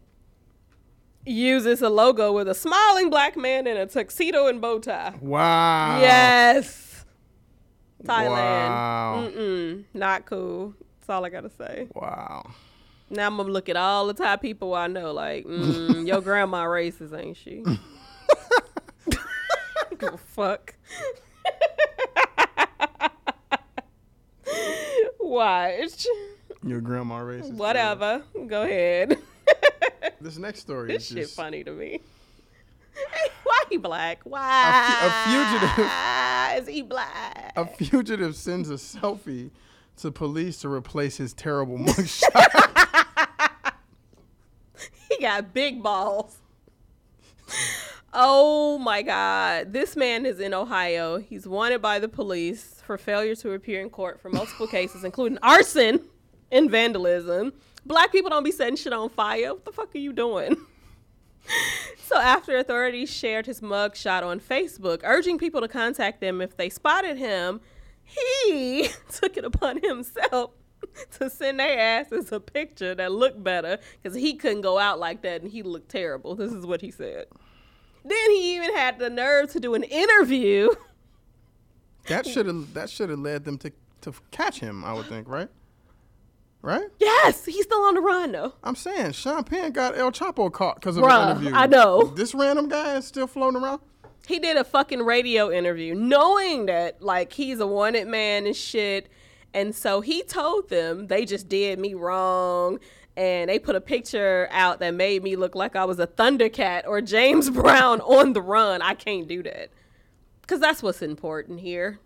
[1.27, 5.15] uses a logo with a smiling black man in a tuxedo and bow tie.
[5.21, 6.01] Wow.
[6.01, 7.05] Yes.
[8.05, 8.69] Thailand.
[8.71, 9.29] Wow.
[9.29, 9.85] Mm-mm.
[9.93, 10.75] Not cool.
[11.01, 11.89] That's all I gotta say.
[11.95, 12.51] Wow.
[13.11, 16.65] Now I'm gonna look at all the Thai people I know, like, mm, your grandma
[16.65, 17.65] racist, ain't she?
[20.27, 20.75] Fuck.
[25.21, 26.07] Watch.
[26.63, 27.53] Your grandma racist.
[27.55, 28.23] Whatever.
[28.47, 29.19] Go ahead.
[30.21, 32.01] This next story this is shit just funny to me.
[33.45, 34.21] Why he black?
[34.25, 34.99] Why?
[35.03, 37.53] a fugitive Is he black?
[37.57, 39.51] a fugitive sends a selfie
[39.99, 42.68] to police to replace his terrible mugshot.
[45.09, 46.39] He got big balls.
[48.13, 49.73] Oh my God.
[49.73, 51.19] This man is in Ohio.
[51.19, 55.39] He's wanted by the police for failure to appear in court for multiple cases, including
[55.43, 56.01] arson
[56.53, 57.53] and vandalism.
[57.87, 59.55] Black people don't be setting shit on fire.
[59.55, 60.57] What the fuck are you doing?
[62.09, 66.71] So after authorities shared his mugshot on Facebook, urging people to contact them if they
[66.71, 67.61] spotted him,
[68.03, 70.53] he took it upon himself
[71.19, 75.23] to send their asses a picture that looked better because he couldn't go out like
[75.23, 76.35] that and he looked terrible.
[76.35, 77.27] This is what he said.
[78.05, 80.71] Then he even had the nerve to do an interview.
[82.09, 83.73] that should have that should have led them to
[84.03, 84.85] to catch him.
[84.85, 85.49] I would think, right?
[86.61, 86.87] Right?
[86.99, 88.55] Yes, he's still on the run though.
[88.65, 91.55] I'm saying Sean Penn got El Chapo caught because of Bruh, an interview.
[91.55, 92.05] I know.
[92.05, 93.81] This random guy is still floating around.
[94.27, 99.09] he did a fucking radio interview knowing that like he's a wanted man and shit
[99.55, 102.79] and so he told them they just did me wrong
[103.17, 106.87] and they put a picture out that made me look like i was a thundercat
[106.87, 109.71] or james brown on the run i can't do that
[110.43, 111.99] because that's what's important here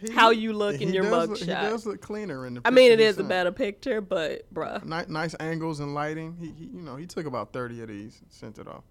[0.00, 1.38] He- How you look in your mugshot.
[1.38, 2.60] He does look cleaner in the.
[2.64, 6.36] i mean it is is a better picture but bruh Ni- nice angles and lighting.
[6.38, 8.84] He, he, you know, he took about thirty of these, and sent it off.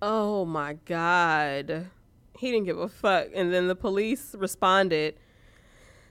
[0.00, 1.86] Oh my God.
[2.38, 3.26] He didn't give a fuck.
[3.34, 5.16] And then the police responded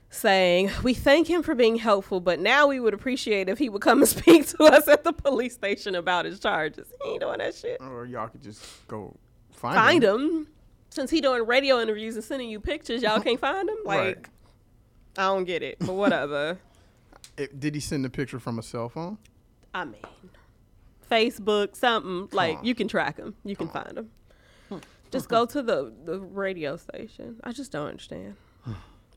[0.09, 3.81] saying, We thank him for being helpful, but now we would appreciate if he would
[3.81, 6.87] come and speak to us at the police station about his charges.
[7.03, 7.77] He ain't doing that shit.
[7.81, 9.15] Or y'all could just go
[9.51, 10.19] find, Find him.
[10.21, 10.47] him.
[10.89, 13.77] Since he doing radio interviews and sending you pictures, y'all can't find him?
[13.85, 14.25] Like, Right.
[15.17, 16.57] I don't get it, but whatever.
[17.37, 19.19] It- did he send a picture from a cell phone?
[19.71, 20.01] I mean,
[21.11, 22.65] Facebook, something like on.
[22.65, 24.81] you can track them, you can find them.
[25.11, 27.39] Just go to the the radio station.
[27.43, 28.35] I just don't understand.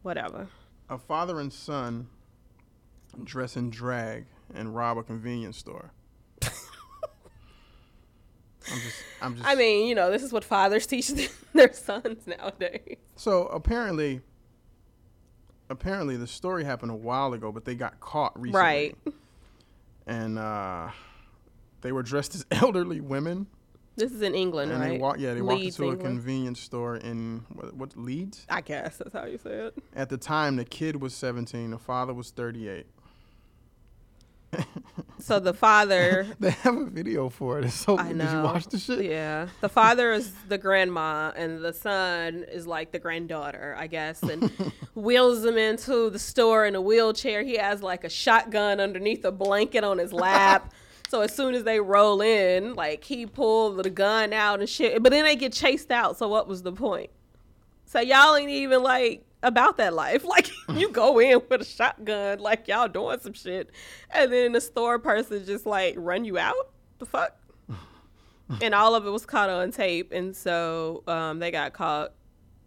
[0.03, 0.49] Whatever.
[0.91, 2.09] A father and son
[3.25, 5.93] dress in drag and rob a convenience store.
[8.71, 9.49] I'm just, I'm just.
[9.49, 11.11] I mean, you know, this is what fathers teach
[11.55, 12.97] their sons nowadays.
[13.17, 14.21] So apparently,
[15.69, 18.61] apparently the story happened a while ago, but they got caught recently.
[18.61, 18.99] Right.
[20.07, 20.91] And uh,
[21.81, 23.47] they were dressed as elderly women,
[23.97, 24.93] This is in England, and right?
[24.93, 25.19] they walked.
[25.21, 28.47] Yeah, they walked Leeds, into a convenience store in what, what Leeds.
[28.49, 29.75] I guess that's how you say it.
[29.95, 31.71] At the time, the kid was 17.
[31.71, 32.87] The father was 38.
[35.21, 37.67] So the father, They have a video for it.
[37.67, 37.99] It's so.
[37.99, 38.39] I Did know.
[38.39, 39.05] you watch the shit?
[39.05, 44.23] yeah, the father is the grandma, and the son is like the granddaughter, I guess,
[44.23, 44.51] and
[44.95, 47.43] wheels him into the store in a wheelchair.
[47.43, 50.73] He has like a shotgun underneath a blanket on his lap.
[51.11, 55.03] So as soon as they roll in, like he pulled the gun out and shit,
[55.03, 56.17] but then they get chased out.
[56.17, 57.11] So what was the point?
[57.85, 60.25] So y'all ain't even like about that life.
[60.31, 63.71] Like you go in with a shotgun, like y'all doing some shit,
[64.13, 66.71] and then the store person just like run you out.
[67.01, 67.37] The fuck?
[68.63, 72.13] and all of it was caught on tape, and so um, they got caught.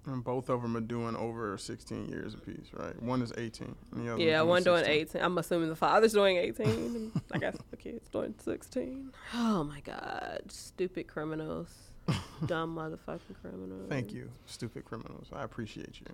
[0.06, 3.02] And both of them are doing over 16 years apiece, right?
[3.02, 4.22] One is 18, and the other.
[4.22, 5.22] Yeah, one doing 18.
[5.22, 6.66] I'm assuming the father's doing 18.
[6.68, 9.12] and I guess the kid's doing 16.
[9.34, 11.70] Oh my god, stupid criminals,
[12.46, 13.90] dumb motherfucking criminals.
[13.90, 15.28] Thank you, stupid criminals.
[15.32, 16.08] I appreciate you.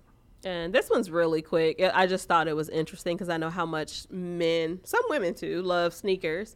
[0.44, 1.80] And this one's really quick.
[1.82, 5.34] I I just thought it was interesting because I know how much men, some women
[5.34, 6.54] too, love sneakers.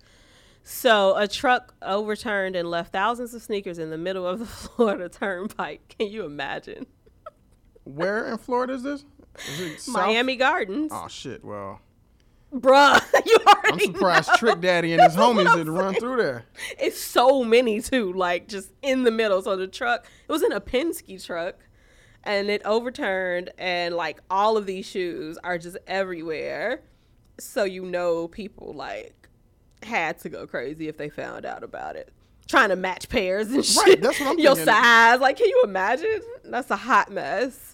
[0.63, 5.11] So a truck overturned and left thousands of sneakers in the middle of the Florida
[5.11, 5.95] Turnpike.
[5.99, 6.87] Can you imagine?
[7.85, 9.05] Where in Florida is this?
[9.49, 9.91] Is it?
[9.93, 11.45] Miami Gardens, Oh shit!
[11.45, 11.81] Well,
[12.55, 13.01] bruh.
[13.27, 13.87] You already.
[13.87, 14.37] I'm surprised know.
[14.37, 16.45] Trick Daddy and his homies did run through there.
[16.79, 19.43] It's so many too, like just in the middle.
[19.43, 21.57] So the truck, it was in a Penske truck,
[22.23, 26.83] and it overturned, and like all of these shoes are just everywhere.
[27.41, 29.29] So you know, people like
[29.83, 32.11] had to go crazy if they found out about it.
[32.47, 33.87] Trying to match pairs and shit.
[33.87, 34.75] Right, that's what I'm Your thinking.
[34.75, 36.21] size, like, can you imagine?
[36.45, 37.74] That's a hot mess.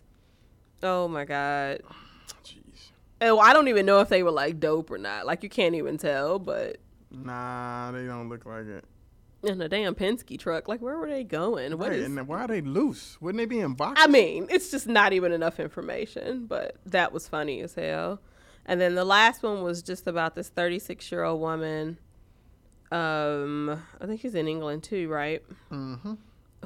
[0.82, 1.80] Oh my god.
[2.44, 2.90] Jeez.
[3.20, 5.26] Oh, I don't even know if they were like dope or not.
[5.26, 6.78] Like you can't even tell, but
[7.10, 8.84] Nah, they don't look like it.
[9.42, 10.68] in a damn Penske truck.
[10.68, 11.76] Like, where were they going?
[11.78, 12.06] What Right, is?
[12.06, 13.18] and why are they loose?
[13.20, 14.04] Wouldn't they be in boxes?
[14.04, 16.46] I mean, it's just not even enough information.
[16.46, 18.20] But that was funny as hell.
[18.66, 21.98] And then the last one was just about this 36 year old woman.
[22.92, 25.42] Um, I think she's in England too, right?
[25.70, 26.14] mm-hmm.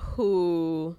[0.01, 0.97] Who?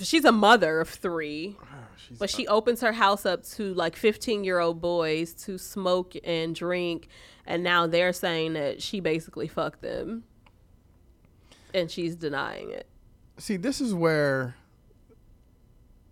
[0.00, 1.56] She's a mother of three.
[1.96, 6.14] She's But she opens her house up to like 15 year old boys to smoke
[6.24, 7.08] and drink.
[7.46, 10.24] And now they're saying that she basically fucked them.
[11.74, 12.86] And she's denying it.
[13.38, 14.54] See, this is where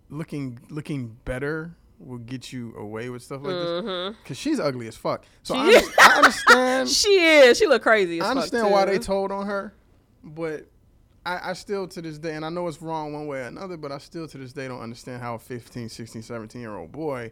[0.09, 4.17] looking looking better will get you away with stuff like this.
[4.25, 5.25] Cause she's ugly as fuck.
[5.43, 6.01] So I, Mm-hmm.
[6.01, 6.89] I understand.
[6.89, 7.59] She is.
[7.59, 9.75] She look crazy as I understand why they told on her,
[10.25, 10.67] but
[11.31, 13.77] I, I still to this day, and I know it's wrong one way or another,
[13.77, 16.91] but I still to this day don't understand how a 15, 16, 17 year old
[16.91, 17.31] boy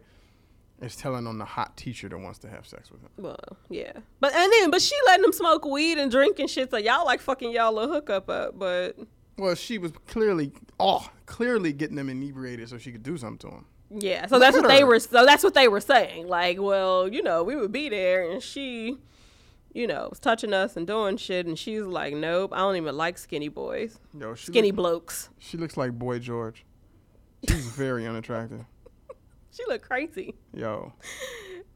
[0.81, 3.09] is telling on the hot teacher that wants to have sex with him.
[3.17, 3.91] Well, yeah.
[4.21, 6.71] But and then but she letting them smoke weed and drink and shit.
[6.71, 8.95] So y'all like fucking y'all little hookup up, but
[9.37, 13.55] Well, she was clearly, oh, clearly getting them inebriated so she could do something to
[13.55, 13.65] him.
[13.91, 14.99] Yeah, so that's at what they were.
[14.99, 16.27] So that's what they were saying.
[16.27, 18.97] Like, well, you know, we would be there, and she,
[19.73, 22.95] you know, was touching us and doing shit, and she's like, nope, I don't even
[22.97, 25.29] like skinny boys, Yo, she skinny look- blokes.
[25.37, 26.65] She looks like Boy George.
[27.47, 28.65] She's very unattractive.
[29.51, 30.35] She look crazy.
[30.53, 30.93] Yo,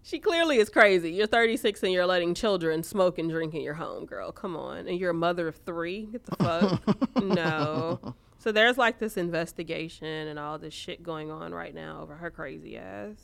[0.02, 1.12] She clearly is crazy.
[1.14, 4.32] You're 36 and you're letting children smoke and drink in your home, girl.
[4.34, 6.08] Come on, and you're a mother of three.
[6.12, 7.16] Get the fuck.
[7.24, 8.16] no.
[8.40, 12.30] So there's like this investigation and all this shit going on right now over her
[12.30, 13.16] crazy ass.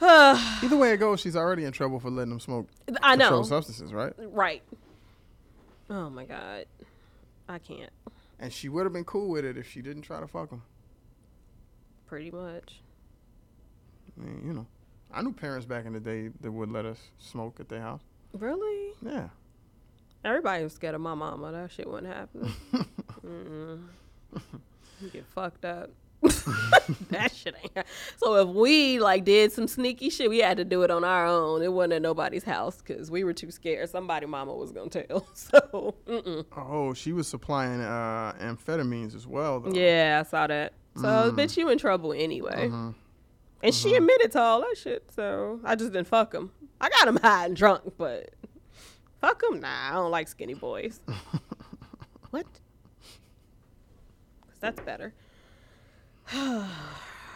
[0.62, 2.68] either way it goes, she's already in trouble for letting them smoke
[3.02, 3.42] I know.
[3.42, 4.12] substances, right?
[4.18, 4.62] Right.
[5.90, 6.66] Oh my god.
[7.48, 7.92] I can't.
[8.38, 10.62] And she would have been cool with it if she didn't try to fuck him.
[12.06, 12.80] Pretty much.
[14.16, 14.66] I mean, you know,
[15.12, 18.02] I knew parents back in the day that would let us smoke at their house.
[18.32, 18.94] Really?
[19.02, 19.28] Yeah.
[20.24, 21.52] Everybody was scared of my mama.
[21.52, 22.52] That shit wouldn't happen.
[23.26, 23.80] Mm-mm.
[25.00, 25.90] You get fucked up.
[27.10, 27.86] that shit ain't.
[28.16, 31.26] So if we like did some sneaky shit, we had to do it on our
[31.26, 31.62] own.
[31.62, 33.88] It wasn't at nobody's house because we were too scared.
[33.90, 35.26] Somebody mama was gonna tell.
[35.34, 36.44] So mm-mm.
[36.56, 39.72] Oh, she was supplying uh, amphetamines as well, though.
[39.72, 40.72] yeah, I saw that.
[40.96, 41.30] So Mm.
[41.36, 42.68] bitch, you in trouble anyway.
[42.68, 42.90] Mm-hmm.
[43.64, 45.04] And she admitted to all that shit.
[45.14, 46.50] So I just didn't fuck him.
[46.80, 48.30] I got him high and drunk, but
[49.20, 49.60] fuck him.
[49.60, 51.00] Nah, I don't like skinny boys.
[52.30, 52.44] what?
[54.46, 55.14] Cause that's better.
[56.34, 56.66] all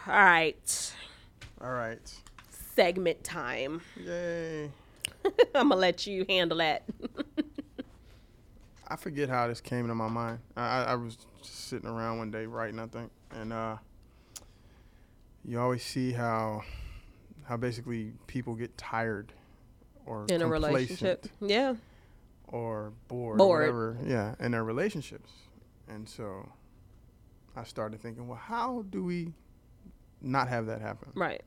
[0.07, 0.92] right,
[1.61, 2.14] All right.
[2.74, 3.80] segment time.
[4.03, 4.70] Yay.
[5.55, 6.84] I'm gonna let you handle that.
[8.88, 10.38] I forget how this came to my mind.
[10.57, 13.76] I, I, I was just sitting around one day writing, I think, and uh,
[15.44, 16.62] you always see how
[17.44, 19.32] how basically people get tired
[20.07, 21.26] or In a relationship.
[21.40, 21.74] Yeah.
[22.49, 23.68] or bored, Bored.
[23.68, 23.97] or whatever.
[24.07, 25.30] Yeah, in their relationships,
[25.88, 26.49] and so
[27.57, 29.32] I started thinking, well, how do we
[30.20, 31.11] not have that happen?
[31.14, 31.42] Right.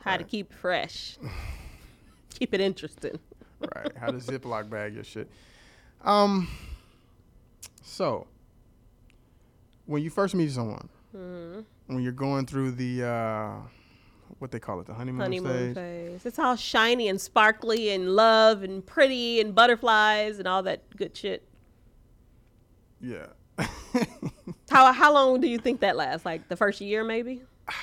[0.00, 1.18] How to keep it fresh.
[2.38, 3.18] keep it interesting.
[3.74, 3.92] right.
[3.96, 5.30] How to Ziploc bag your shit.
[6.02, 6.48] Um.
[7.82, 8.26] So,
[9.86, 13.54] when you first meet someone, hmm when you're going through the uh,
[14.38, 15.74] what they call it, the honeymoon, Honeymoon stage.
[15.74, 16.26] phase.
[16.26, 21.16] It's all shiny and sparkly and love and pretty and butterflies and all that good
[21.16, 21.48] shit.
[23.00, 23.26] Yeah.
[24.70, 26.24] How how long do you think that lasts?
[26.26, 27.42] Like the first year, maybe?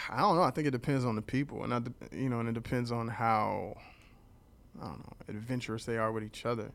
[0.10, 0.44] I don't know.
[0.44, 1.82] I think it depends on the people, and I,
[2.16, 3.76] you know, and it depends on how
[4.82, 6.72] I don't know adventurous they are with each other.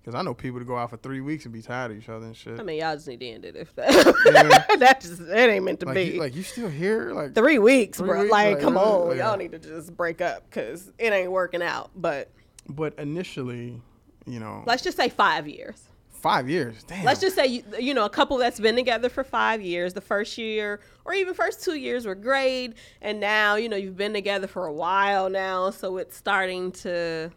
[0.00, 2.08] Because I know people to go out for three weeks and be tired of each
[2.08, 2.58] other and shit.
[2.58, 3.84] I mean, y'all just need to end it if Yeah.
[3.84, 4.66] that.
[4.78, 6.02] that just it ain't meant to like, be.
[6.14, 7.12] you, like you still here?
[7.12, 8.20] Like Three weeks, Three bro.
[8.20, 8.32] weeks?
[8.32, 8.86] Like, Like, come really?
[8.86, 11.90] on, Like, y'all need to just break up because it ain't working out.
[11.94, 12.30] But
[12.66, 13.82] but initially,
[14.26, 15.82] you know, let's just say five years.
[16.20, 16.82] Five years.
[16.84, 17.04] Damn.
[17.04, 19.94] Let's just say you, you know a couple that's been together for five years.
[19.94, 23.96] The first year or even first two years were great, and now you know you've
[23.96, 27.30] been together for a while now, so it's starting to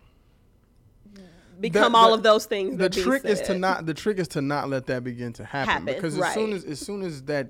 [1.59, 2.77] become The- all the- of those things.
[2.77, 5.69] the trick is to not the trick is to not let that begin to happen,
[5.71, 7.47] Happen, because as soon as as soon as that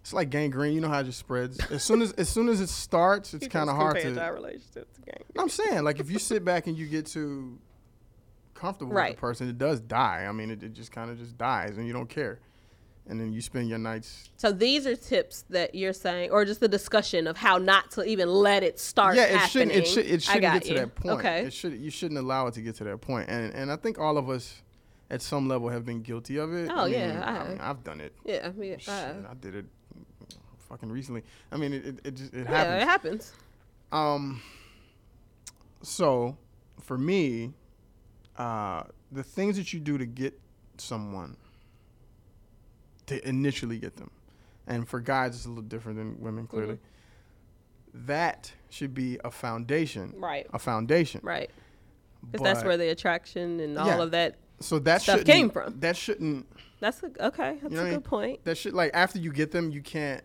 [0.00, 2.60] it's like gangrene you know how it just spreads as soon as as soon as
[2.60, 5.22] it starts it's kind of hard to our relationship to gang.
[5.38, 7.56] i'm saying like if you sit back and you get too
[8.62, 9.14] comfortable with Right.
[9.16, 11.86] the person it does die i mean it, it just kind of just dies and
[11.86, 12.38] you don't care
[13.08, 16.60] and then you spend your nights So these are tips that you're saying, or just
[16.60, 19.16] the discussion of how not to even let it start.
[19.16, 19.48] yeah it happening.
[19.70, 21.38] shouldn't it, should, it I shouldn't get to that point Okay.
[21.46, 23.28] it should you shouldn't allow it to get to that point.
[23.28, 24.62] and and i think all of us
[25.10, 27.48] at some level have been guilty of it Oh, I mean, yeah, I I have.
[27.48, 28.40] mean, i've done it yeah.
[28.46, 29.66] I mean, Shit, uh, I did it
[30.68, 31.22] fucking recently.
[31.50, 32.82] I mean, it it, it, just, it yeah, happens.
[32.82, 33.32] it happens.
[33.90, 34.40] Um.
[35.82, 36.36] So,
[36.80, 37.52] for me,
[38.36, 40.38] uh, the things that you do to get
[40.78, 41.36] someone,
[43.06, 44.10] to initially get them,
[44.66, 46.78] and for guys it's a little different than women clearly.
[47.94, 50.14] That should be a foundation.
[50.16, 50.46] Right.
[50.54, 51.20] A foundation.
[51.22, 51.50] Right.
[52.30, 54.02] Because that's where the attraction and all Yeah.
[54.02, 54.36] of that.
[54.60, 55.78] So that stuff came from.
[55.80, 56.46] That shouldn't.
[56.80, 57.58] That's a, okay.
[57.60, 57.94] That's know a what I mean?
[57.94, 58.44] good point.
[58.44, 60.22] That should like after you get them, you can't.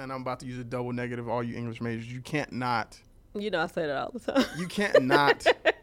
[0.00, 1.28] And I'm about to use a double negative.
[1.28, 2.98] All you English majors, you can't not.
[3.34, 4.44] You know, I say that all the time.
[4.58, 5.46] You can't not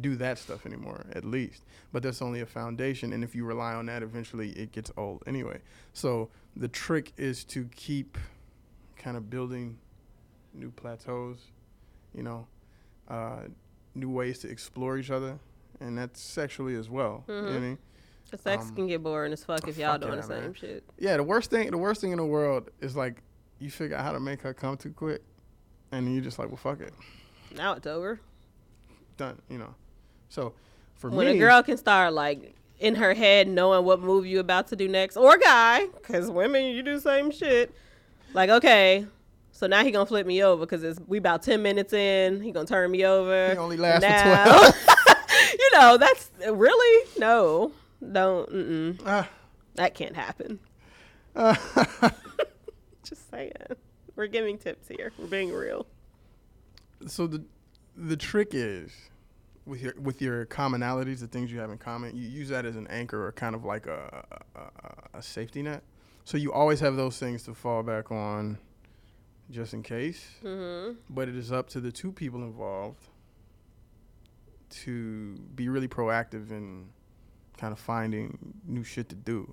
[0.00, 1.06] do that stuff anymore.
[1.14, 1.62] At least,
[1.92, 5.22] but that's only a foundation, and if you rely on that, eventually it gets old
[5.26, 5.60] anyway.
[5.92, 8.16] So the trick is to keep
[8.96, 9.78] kind of building
[10.54, 11.38] new plateaus.
[12.14, 12.46] You know,
[13.08, 13.42] uh,
[13.94, 15.38] new ways to explore each other,
[15.80, 17.24] and that's sexually as well.
[17.28, 17.78] You know what I mean?
[18.30, 20.40] The sex Um, can get boring as fuck if y'all fuck doing yeah, the same
[20.42, 20.54] man.
[20.54, 20.84] shit.
[20.98, 23.22] Yeah, the worst thing, the worst thing in the world is like
[23.58, 25.22] you figure out how to make her come too quick,
[25.90, 26.94] and you're just like, well, fuck it,
[27.54, 28.20] Now it's over.
[29.22, 29.40] Done.
[29.48, 29.74] You know.
[30.28, 30.54] So
[30.94, 34.40] for When me, a girl can start like in her head knowing what move you
[34.40, 37.72] about to do next, or guy, because women you do the same shit.
[38.34, 39.06] Like okay,
[39.52, 42.42] so now he gonna flip me over because it's we about ten minutes in.
[42.42, 43.50] He gonna turn me over.
[43.50, 45.18] He only lasts for 12.
[45.58, 47.72] you know that's really no,
[48.12, 48.98] don't.
[49.06, 49.28] Ah.
[49.76, 50.58] That can't happen.
[51.34, 53.52] Just saying.
[54.16, 55.12] We're giving tips here.
[55.18, 55.86] We're being real.
[57.06, 57.42] so the
[57.96, 58.92] the trick is
[59.66, 62.76] with your with your commonalities, the things you have in common, you use that as
[62.76, 64.24] an anchor or kind of like a
[64.56, 65.82] a, a, safety net.
[66.24, 68.58] So you always have those things to fall back on,
[69.50, 70.24] just in case.
[70.42, 70.98] Mm-hmm.
[71.10, 73.08] But it is up to the two people involved
[74.70, 76.88] to be really proactive in
[77.58, 79.52] kind of finding new shit to do.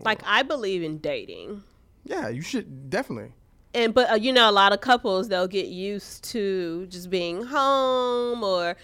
[0.00, 1.62] Like I believe in dating.
[2.04, 3.32] Yeah, you should definitely.
[3.74, 7.42] and but uh, you know a lot of couples they'll get used to just being
[7.42, 8.76] home or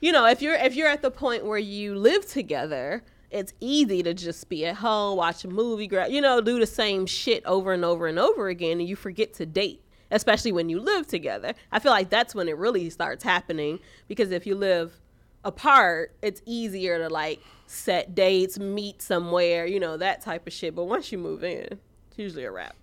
[0.00, 4.02] you know if you're if you're at the point where you live together it's easy
[4.02, 7.44] to just be at home watch a movie gra- you know do the same shit
[7.46, 11.06] over and over and over again and you forget to date especially when you live
[11.06, 11.54] together.
[11.70, 13.78] I feel like that's when it really starts happening
[14.08, 15.00] because if you live
[15.42, 20.74] apart it's easier to like set dates meet somewhere you know that type of shit.
[20.74, 21.66] But once you move in
[22.08, 22.76] it's usually a wrap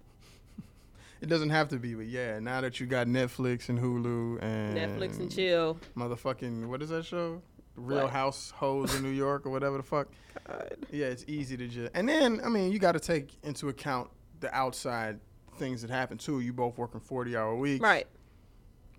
[1.21, 4.77] It doesn't have to be, but yeah, now that you got Netflix and Hulu and
[4.77, 7.41] netflix and chill motherfucking what is that show?
[7.75, 8.11] Real What?
[8.11, 10.07] House Hoes in New York or whatever the fuck.
[10.47, 10.75] God.
[10.91, 11.91] Yeah, it's easy to just.
[11.93, 14.09] And then I mean, you got to take into account
[14.39, 15.19] the outside
[15.57, 16.39] things that happen too.
[16.39, 18.07] You both working forty hour weeks, Right.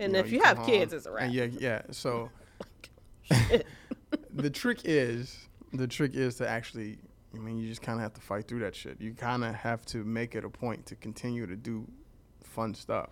[0.01, 1.31] And know, if you, come have kids, it's a wrap.
[1.33, 1.83] Yeah, yeah.
[1.91, 2.31] So
[3.33, 3.59] oh
[4.33, 6.99] the trick is the trick is to actually.
[7.35, 9.01] I mean, you just kind of have to fight through that shit.
[9.01, 11.87] You kind of have to make it a point to continue to do
[12.59, 13.11] fun stuff.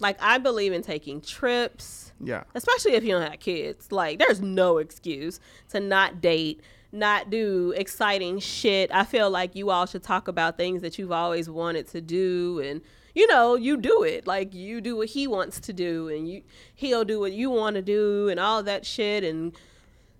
[0.00, 2.44] Like I believe in taking trips, Yeah.
[2.54, 3.92] especially if you don't have kids.
[3.92, 5.38] Like there's no excuse
[5.68, 8.90] to not date, not do exciting shit.
[8.92, 12.60] I feel like you all should talk about things that you've always wanted to do
[12.64, 12.80] and
[13.14, 14.26] you know, you do it.
[14.26, 16.42] Like you do what he wants to do and you
[16.74, 19.52] he'll do what you want to do and all that shit and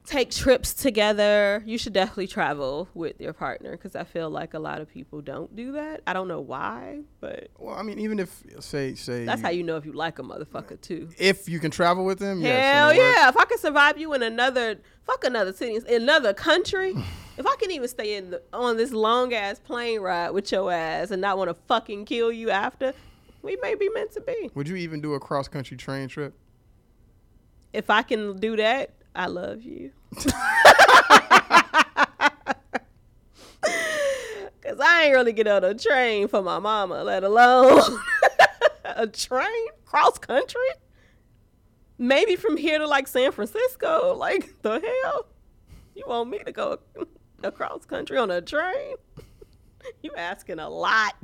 [0.06, 1.62] take trips together.
[1.66, 5.20] You should definitely travel with your partner cuz I feel like a lot of people
[5.20, 6.00] don't do that.
[6.06, 9.62] I don't know why, but Well, I mean, even if say say that's how you
[9.62, 11.08] know if you like a motherfucker too.
[11.18, 12.40] if you can travel with them.
[12.40, 12.98] yes, Hell works.
[12.98, 13.28] yeah!
[13.28, 16.94] If I can survive you in another fuck another city, another country,
[17.38, 20.72] if I can even stay in the, on this long ass plane ride with your
[20.72, 22.94] ass and not want to fucking kill you after,
[23.42, 24.50] we may be meant to be.
[24.54, 26.34] Would you even do a cross country train trip?
[27.72, 29.90] If I can do that, I love you.
[34.62, 37.80] Cause I ain't really get on a train for my mama, let alone
[38.84, 40.60] a train cross country.
[41.98, 44.14] Maybe from here to like San Francisco.
[44.14, 45.26] Like the hell,
[45.94, 46.78] you want me to go
[47.42, 48.96] across country on a train?
[50.02, 51.14] you asking a lot.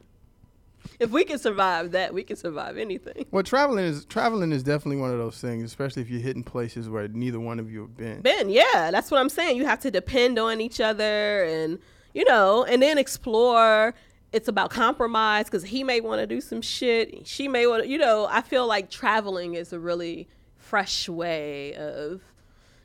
[0.98, 3.26] If we can survive that, we can survive anything.
[3.30, 6.88] Well, traveling is traveling is definitely one of those things, especially if you're hitting places
[6.88, 8.20] where neither one of you have been.
[8.22, 9.56] Ben, yeah, that's what I'm saying.
[9.56, 11.78] You have to depend on each other and,
[12.14, 13.94] you know, and then explore.
[14.32, 17.26] It's about compromise because he may want to do some shit.
[17.26, 21.74] She may want to, you know, I feel like traveling is a really fresh way
[21.74, 22.20] of,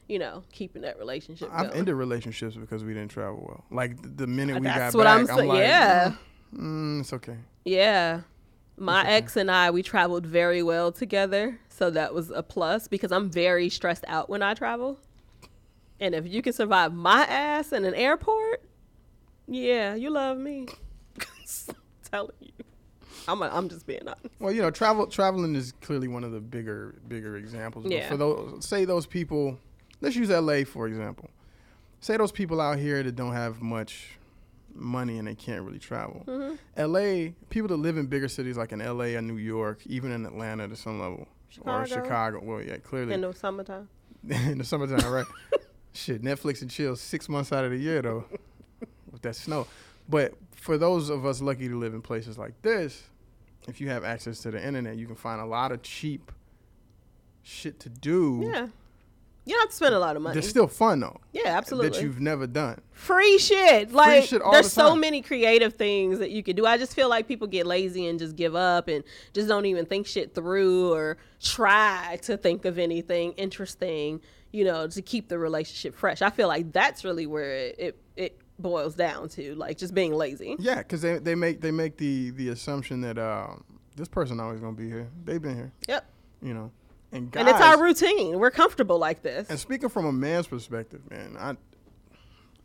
[0.08, 1.80] you know, keeping that relationship I've going.
[1.80, 3.64] ended relationships because we didn't travel well.
[3.72, 5.50] Like the minute we That's got what back, I'm saying.
[5.50, 6.14] like, yeah.
[6.56, 7.38] mm, it's okay.
[7.66, 8.22] Yeah.
[8.78, 11.60] My ex and I, we traveled very well together.
[11.70, 15.00] So that was a plus because I'm very stressed out when I travel.
[16.00, 18.64] And if you can survive my ass in an airport,
[19.48, 20.68] yeah, you love me.
[22.12, 22.52] telling you.
[23.28, 24.36] I'm, a, I'm just being honest.
[24.40, 27.84] Well, you know, travel traveling is clearly one of the bigger bigger examples.
[27.84, 28.10] But Yeah.
[28.10, 29.58] For those, say those people,
[30.02, 30.64] let's use L.A.
[30.64, 31.30] for example.
[32.00, 34.18] Say those people out here that don't have much
[34.76, 36.24] money and they can't really travel.
[36.28, 36.56] Mm-hmm.
[36.78, 37.36] L.A.
[37.50, 39.16] people that live in bigger cities like in L.A.
[39.16, 41.28] or New York, even in Atlanta to some level,
[41.62, 42.04] or Chicago.
[42.04, 42.42] Chicago.
[42.44, 43.90] Well, yeah, clearly In the summertime.
[44.30, 45.26] in the summertime, right?
[45.94, 48.26] Shit, Netflix and chill six months out of the year though,
[49.12, 49.68] with that snow.
[50.08, 53.04] But for those of us lucky to live in places like this,
[53.68, 56.32] if you have access to the internet, you can find a lot of cheap
[57.44, 58.50] shit to do.
[58.52, 58.68] Yeah.
[59.44, 60.36] You don't have to spend a lot of money.
[60.36, 61.20] That's still fun though.
[61.34, 61.90] yeah, absolutely.
[61.90, 62.80] That you've never done.
[62.92, 63.92] free shit.
[63.92, 66.66] Like shit all there's the so many creative things that you can do.
[66.68, 69.86] I just feel like people get lazy and just give up and just don't even
[69.88, 74.22] think shit through or try to think of anything interesting,
[74.52, 76.22] you know, to keep the relationship fresh.
[76.22, 80.14] I feel like that's really where it it, it boils down to, like just being
[80.14, 80.56] lazy.
[80.60, 83.64] Yeah, because they, they make they make the the assumption that um,
[83.96, 85.10] this person always gonna be here.
[85.26, 86.06] They've been here, Yep.
[86.44, 86.72] you know.
[87.14, 88.40] And guys, And it's our routine.
[88.40, 89.50] We're comfortable like this.
[89.50, 91.56] And speaking from a man's perspective, man, I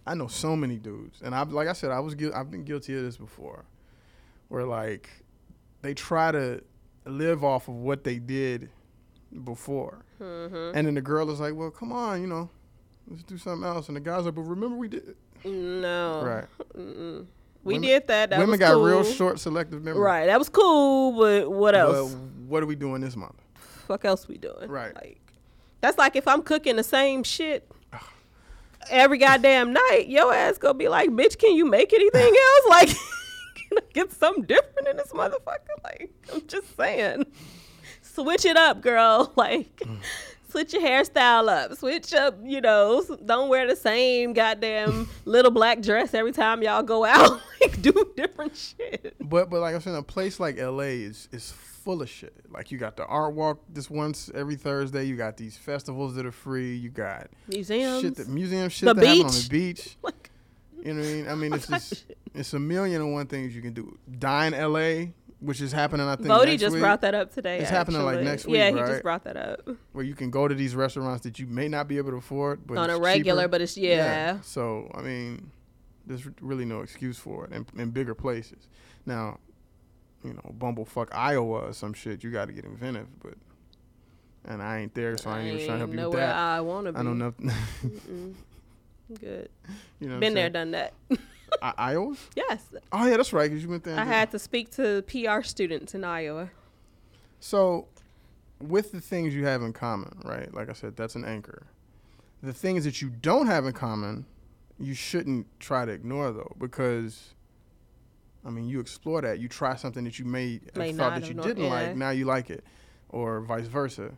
[0.08, 2.96] I know so many dudes, and I like I said, I was I've been guilty
[2.96, 3.64] of this before,
[4.48, 5.10] where like
[5.82, 6.62] they try to
[7.04, 8.70] live off of what they did
[9.44, 10.76] before, Mm-hmm.
[10.76, 12.48] and then the girl is like, "Well, come on, you know,
[13.08, 16.22] let's do something else," and the guy's like, "But remember we did." no.
[16.24, 17.24] Right.
[17.64, 18.30] We Women- did that.
[18.30, 18.84] That Women got cool.
[18.84, 20.00] real short selective memory.
[20.00, 20.26] Right.
[20.26, 22.12] That was cool, but what else?
[22.14, 23.34] Well, what are we doing this month?
[23.86, 24.68] Fuck else we doing?
[24.68, 24.94] Right.
[24.94, 25.20] Like
[25.80, 27.70] that's like if I'm cooking the same shit
[28.90, 32.66] every goddamn night, your ass gonna be like, bitch, can you make anything else?
[32.68, 32.88] Like
[33.68, 35.82] can I get something different in this motherfucker?
[35.84, 37.26] Like, I'm just saying.
[38.02, 39.32] Switch it up, girl.
[39.36, 39.98] Like mm.
[40.48, 41.76] switch your hairstyle up.
[41.76, 46.82] Switch up, you know, don't wear the same goddamn little black dress every time y'all
[46.82, 47.40] go out.
[47.60, 49.14] like do different shit.
[49.20, 51.52] But but like I'm saying, a place like LA is is
[51.86, 52.34] full of shit.
[52.50, 55.04] Like you got the art walk this once every Thursday.
[55.04, 56.74] You got these festivals that are free.
[56.76, 58.02] You got Museums.
[58.02, 59.42] shit that museum shit The that happen on beach.
[59.44, 59.96] the beach.
[60.02, 60.30] like
[60.84, 61.28] You know what I mean?
[61.28, 63.96] I mean it's just it's a million and one things you can do.
[64.18, 67.58] Dine LA, which is happening I think Bodie just week, brought that up today.
[67.60, 68.88] It's happening, like, next week, Yeah, he right?
[68.90, 71.86] just brought that up where you can go to these restaurants that you may not
[71.86, 73.48] be able to afford, but on a regular, cheaper.
[73.52, 74.40] but it's yeah.
[74.40, 75.52] So I mean,
[76.04, 78.66] there's really no excuse for it in, in bigger places.
[79.06, 79.38] Now,
[80.24, 83.34] you know, bumblefuck Iowa or some shit, you got to get inventive, but
[84.44, 86.34] and I ain't there, so I ain't even trying to help you with that.
[86.36, 86.98] I want to be.
[86.98, 87.34] I don't know.
[89.20, 89.50] Good.
[90.00, 90.92] you know, Been there, done that.
[91.62, 92.16] I- Iowa?
[92.34, 93.50] yes, Oh yeah, that's right.
[93.50, 93.98] Cause you went there.
[93.98, 96.50] I had to speak to PR students in Iowa.
[97.38, 97.86] So,
[98.60, 100.52] with the things you have in common, right?
[100.52, 101.66] Like I said, that's an anchor.
[102.42, 104.26] The things that you don't have in common
[104.78, 107.34] you shouldn't try to ignore though because
[108.46, 111.28] I mean you explore that you try something that you may, May have thought that
[111.28, 111.70] you didn't yeah.
[111.70, 112.64] like now you like it
[113.08, 114.12] or vice versa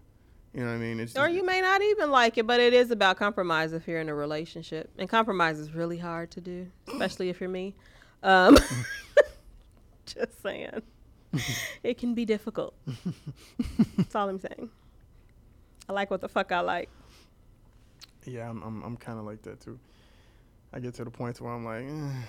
[0.54, 2.72] you know what I mean it's Or you may not even like it, but it
[2.72, 4.90] is about compromise if you're in a relationship.
[4.98, 7.74] And compromise is really hard to do, especially if you're me.
[8.22, 8.56] Um,
[10.06, 10.82] just saying.
[11.82, 12.74] it can be difficult.
[13.96, 14.70] That's all I'm saying.
[15.88, 16.90] I like what the fuck I like.
[18.24, 19.78] yeah I'm I'm, I'm kind of like that too
[20.72, 22.26] I get to the point where I'm like eh,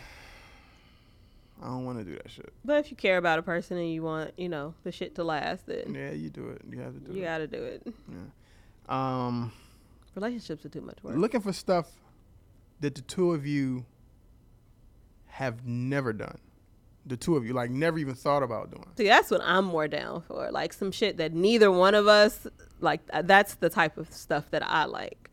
[1.61, 3.91] I don't want to do that shit But if you care about a person and
[3.91, 6.93] you want, you know, the shit to last, then yeah you do it you have
[6.93, 7.87] to do you it You gotta do it.
[8.09, 9.25] Yeah.
[9.25, 9.51] Um
[10.15, 11.15] Relationships are too much work.
[11.15, 11.87] looking for stuff
[12.81, 13.85] that the two of you
[15.27, 16.37] have never done.
[17.05, 18.85] The two of you, like, never even thought about doing.
[18.97, 20.51] See, that's what I'm more down for.
[20.51, 22.45] Like some shit that neither one of us
[22.81, 23.01] like.
[23.23, 25.29] That's the type of stuff that I like,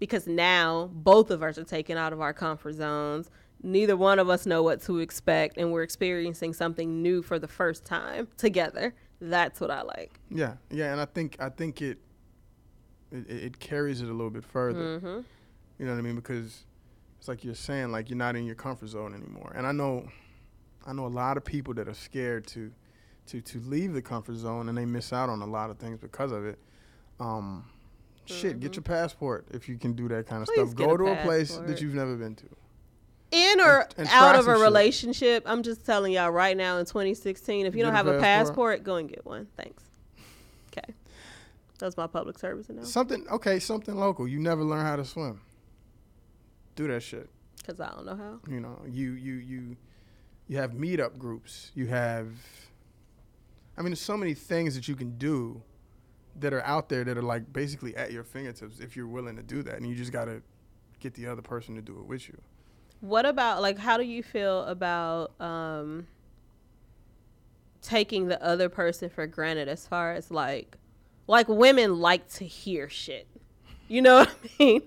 [0.00, 3.30] because now both of us are taken out of our comfort zones.
[3.64, 7.48] Neither one of us know what to expect, and we're experiencing something new for the
[7.48, 8.94] first time together.
[9.22, 10.20] That's what I like.
[10.30, 11.98] Yeah, yeah, and I think I think it
[13.10, 14.98] it, it carries it a little bit further.
[14.98, 15.20] hmm
[15.78, 16.16] You know what I mean?
[16.16, 16.64] Because
[17.18, 19.52] it's like you're saying, like you're not in your comfort zone anymore.
[19.56, 20.08] And I know,
[20.86, 22.70] I know a lot of people that are scared to,
[23.28, 25.98] to to leave the comfort zone, and they miss out on a lot of things
[25.98, 26.58] because of it.
[27.18, 27.64] Um,
[28.26, 30.60] shit, get your passport if you can do that kind of Mm-hmm.
[30.60, 30.86] Please stuff.
[30.86, 32.46] Go a to a place that you've never been to.
[33.34, 34.62] In or And- and out of a shit.
[34.62, 38.18] relationship, I'm just telling y'all right now in 2016, if you Get don't have a
[38.20, 38.22] passport.
[38.80, 39.48] passport, go and get one.
[39.56, 39.82] Thanks.
[40.68, 40.94] Okay.
[41.78, 42.92] That's my public service announcement.
[42.92, 44.28] Something okay, something local.
[44.28, 45.40] You never learn how to swim.
[46.76, 47.28] Do that shit.
[47.58, 48.40] Because I don't know how.
[48.48, 49.76] You know, you you you
[50.46, 51.72] you have meetup groups.
[51.74, 52.28] You have
[53.76, 55.62] I mean there's so many things that you can do
[56.40, 59.42] that are out there that are like basically at your fingertips if you're willing to
[59.42, 60.42] do that and you just got to
[61.00, 62.36] get the other person to do it with you.
[63.04, 66.06] What about like how do you feel about um
[67.84, 70.78] taking the other person for granted as far as like
[71.26, 73.26] like women like to hear shit.
[73.88, 74.82] You know what I mean?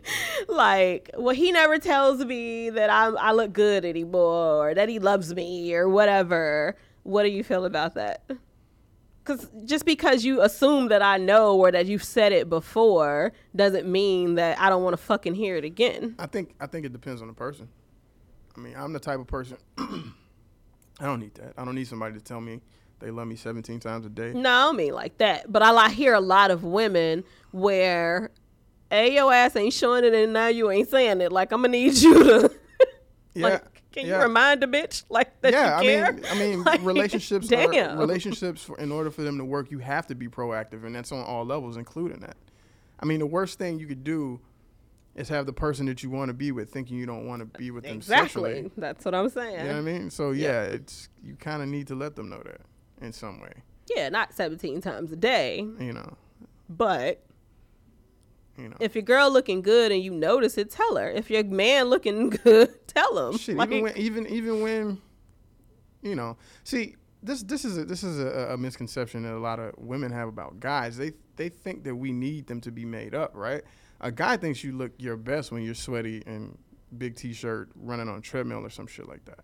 [0.47, 4.97] Like, well, he never tells me that I'm I look good anymore or that he
[4.97, 6.75] loves me or whatever.
[7.03, 8.23] What do you feel about that?
[9.25, 13.85] Cause just because you assume that I know or that you've said it before doesn't
[13.85, 16.15] mean that I don't want to fucking hear it again.
[16.17, 17.67] I think I think it depends on the person.
[18.57, 19.57] I mean, I'm the type of person
[20.99, 21.53] I don't need that.
[21.57, 22.61] I don't need somebody to tell me
[22.99, 24.33] they love me 17 times a day.
[24.33, 25.51] No, I don't mean like that.
[25.51, 28.31] But I like hear a lot of women where
[28.89, 31.31] A your ass ain't showing it and now you ain't saying it.
[31.31, 32.51] Like I'm gonna need you to
[33.35, 33.47] Yeah.
[33.47, 34.17] like can yeah.
[34.17, 36.05] you remind a bitch like that yeah, you care?
[36.05, 37.51] I mean, I mean, Like, relationships.
[37.51, 37.97] Are, Damn.
[37.97, 38.63] relationships.
[38.63, 41.23] For, in order for them to work, you have to be proactive, and that's on
[41.23, 42.37] all levels, including that.
[42.99, 44.39] I mean, the worst thing you could do
[45.17, 47.57] is have the person that you want to be with thinking you don't want to
[47.57, 48.25] be with them Exactly.
[48.27, 48.71] sexually.
[48.77, 49.59] That's what I'm saying.
[49.59, 50.09] You know what I mean?
[50.09, 50.47] So Yeah.
[50.47, 52.61] yeah, it's you kind of need to let them know that
[53.01, 53.53] in some way.
[53.95, 56.13] Yeah, not 17 times a day, You know,
[56.69, 57.23] but
[58.57, 58.77] you know.
[58.79, 61.09] if your girl looking good and you notice it, tell her.
[61.09, 63.37] If your man looking good, tell him.
[63.37, 65.01] Shit, Like, even when even even when,
[66.01, 69.59] you know, see this this is a, this is a, a misconception that a lot
[69.59, 70.97] of women have about guys.
[70.97, 73.63] They they think that we need them to be made up, right?
[74.01, 76.57] A guy thinks you look your best when you're sweaty and
[76.97, 79.39] big t-shirt running on a treadmill or some shit like that.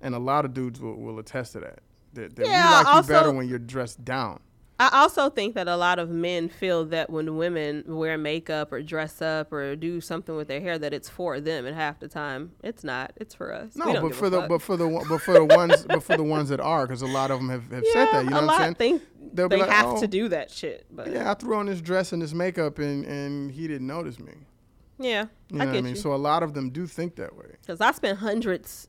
[0.00, 1.80] And a lot of dudes will, will attest to that.
[2.12, 4.40] That, that Yeah, we like also- you better when you're dressed down.
[4.80, 8.82] I also think that a lot of men feel that when women wear makeup or
[8.82, 12.08] dress up or do something with their hair, that it's for them, and half the
[12.08, 13.12] time it's not.
[13.16, 13.76] It's for us.
[13.76, 14.48] No, but for the fuck.
[14.48, 17.06] but for the but for the ones but for the ones that are, because a
[17.06, 18.24] lot of them have, have said that.
[18.24, 18.98] You know a what lot I'm saying?
[18.98, 19.02] think
[19.32, 20.86] They'll they like, have "Oh, to do that shit.
[20.90, 23.86] But yeah, Yeah, I threw on this dress and this makeup, and and he didn't
[23.86, 24.32] notice me.
[24.98, 25.22] Yeah
[25.52, 25.94] I You know get what I mean?
[25.94, 26.00] you.
[26.00, 28.88] So a lot of them do think that way, Because I spent hundreds,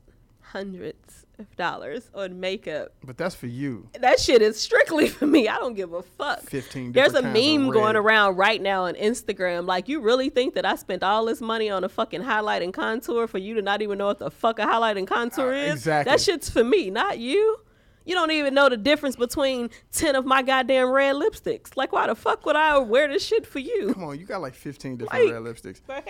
[0.52, 2.92] hundreds of dollars on makeup.
[3.04, 3.88] but that's for you.
[4.00, 5.48] That shit is strictly for me.
[5.48, 6.40] I don't give a fuck.
[6.48, 6.92] Fifteen.
[6.92, 9.66] There's a different kinds of meme going around right now on Instagram.
[9.66, 12.72] Like, you really think that I spent all this money on a fucking highlight and
[12.72, 15.56] contour for you to not even know what the fuck a highlight and contour Uh,
[15.58, 15.72] is?
[15.74, 16.10] exactly.
[16.10, 17.58] That shit's for me, not you.
[18.06, 21.76] You don't even know the difference between 10 of my goddamn red lipsticks.
[21.76, 23.92] Like, why the fuck would I wear this shit for you?
[23.92, 25.80] Come on, you got like fifteen different Like- red lipsticks.
[25.86, 26.02] The hell?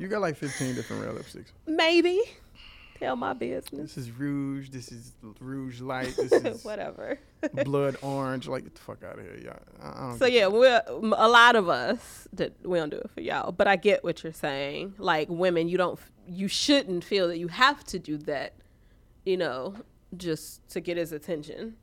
[0.00, 1.48] You got like fifteen different red lipsticks.
[1.66, 2.20] Maybe.
[3.00, 3.94] Tell my business.
[3.94, 4.68] This is rouge.
[4.68, 6.14] This is rouge light.
[6.16, 7.18] This is Whatever.
[7.64, 8.46] blood orange.
[8.46, 9.58] Like get the fuck out of here, y'all.
[9.82, 13.10] I, I don't So yeah, we're a lot of us that we don't do it
[13.10, 14.94] for y'all, but I get what you're saying.
[14.98, 18.52] Like women, you don't, you shouldn't feel that you have to do that,
[19.24, 19.76] you know,
[20.18, 21.76] just to get his attention.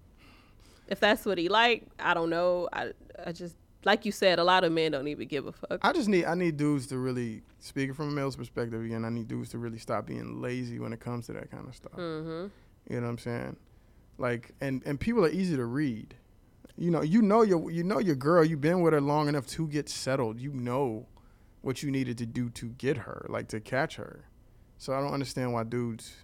[0.87, 2.69] If that's what he like, I don't know.
[2.71, 2.91] I
[3.25, 5.79] I just like you said, a lot of men don't even give a fuck.
[5.81, 9.05] I just need I need dudes to really speaking from a male's perspective again.
[9.05, 11.75] I need dudes to really stop being lazy when it comes to that kind of
[11.75, 11.93] stuff.
[11.93, 12.47] Mm-hmm.
[12.93, 13.57] You know what I'm saying?
[14.17, 16.15] Like and and people are easy to read.
[16.77, 18.43] You know, you know your you know your girl.
[18.45, 20.39] You've been with her long enough to get settled.
[20.39, 21.07] You know
[21.61, 24.25] what you needed to do to get her, like to catch her.
[24.77, 26.15] So I don't understand why dudes.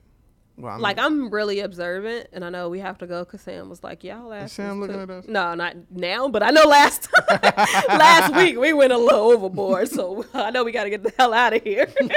[0.55, 3.69] Well, I like I'm really observant, and I know we have to go because Sam
[3.69, 5.27] was like, "Y'all last." Sam looking at us?
[5.27, 10.25] No, not now, but I know last last week we went a little overboard, so
[10.33, 11.91] I know we got to get the hell out of here.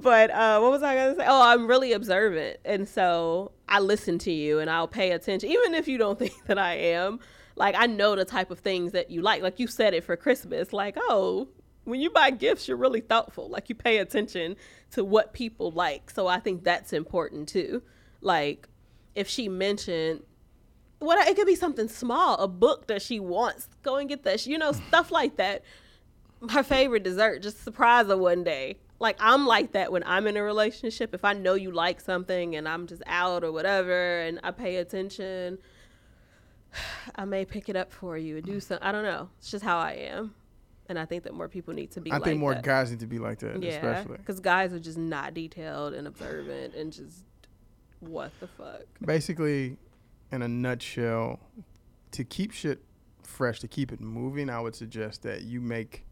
[0.00, 1.24] but uh, what was I gonna say?
[1.26, 5.74] Oh, I'm really observant, and so I listen to you, and I'll pay attention, even
[5.74, 7.20] if you don't think that I am.
[7.56, 9.42] Like I know the type of things that you like.
[9.42, 10.72] Like you said it for Christmas.
[10.72, 11.48] Like oh,
[11.84, 13.48] when you buy gifts, you're really thoughtful.
[13.48, 14.56] Like you pay attention
[14.92, 16.10] to what people like.
[16.10, 17.82] So I think that's important too.
[18.20, 18.68] Like
[19.14, 20.22] if she mentioned
[20.98, 24.46] what it could be something small, a book that she wants, go and get that.
[24.46, 25.62] You know, stuff like that.
[26.50, 28.78] Her favorite dessert, just surprise her one day.
[28.98, 31.14] Like I'm like that when I'm in a relationship.
[31.14, 34.76] If I know you like something and I'm just out or whatever, and I pay
[34.76, 35.58] attention,
[37.16, 38.86] I may pick it up for you and do something.
[38.86, 39.30] I don't know.
[39.38, 40.34] It's just how I am
[40.90, 42.10] and I think that more people need to be.
[42.10, 42.62] I like think more that.
[42.62, 44.18] guys need to be like that, yeah, especially.
[44.18, 47.24] because guys are just not detailed and observant and just
[48.00, 48.82] what the fuck.
[49.00, 49.76] Basically,
[50.32, 51.38] in a nutshell,
[52.10, 52.82] to keep shit
[53.22, 56.04] fresh, to keep it moving, I would suggest that you make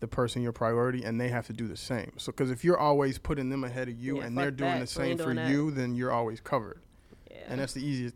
[0.00, 2.12] the person your priority and they have to do the same.
[2.18, 4.80] So, because if you're always putting them ahead of you Yeah, and they're doing that.
[4.80, 5.50] the same for that.
[5.50, 6.80] you, then you're always covered.
[7.28, 8.14] Yeah, And that's the easiest.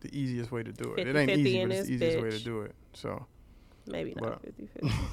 [0.00, 1.06] The easiest way to do it.
[1.06, 2.74] It 50-50 ain't easy, but it's the easiest way to do it.
[2.94, 3.26] So,
[3.86, 4.90] maybe not 50 50.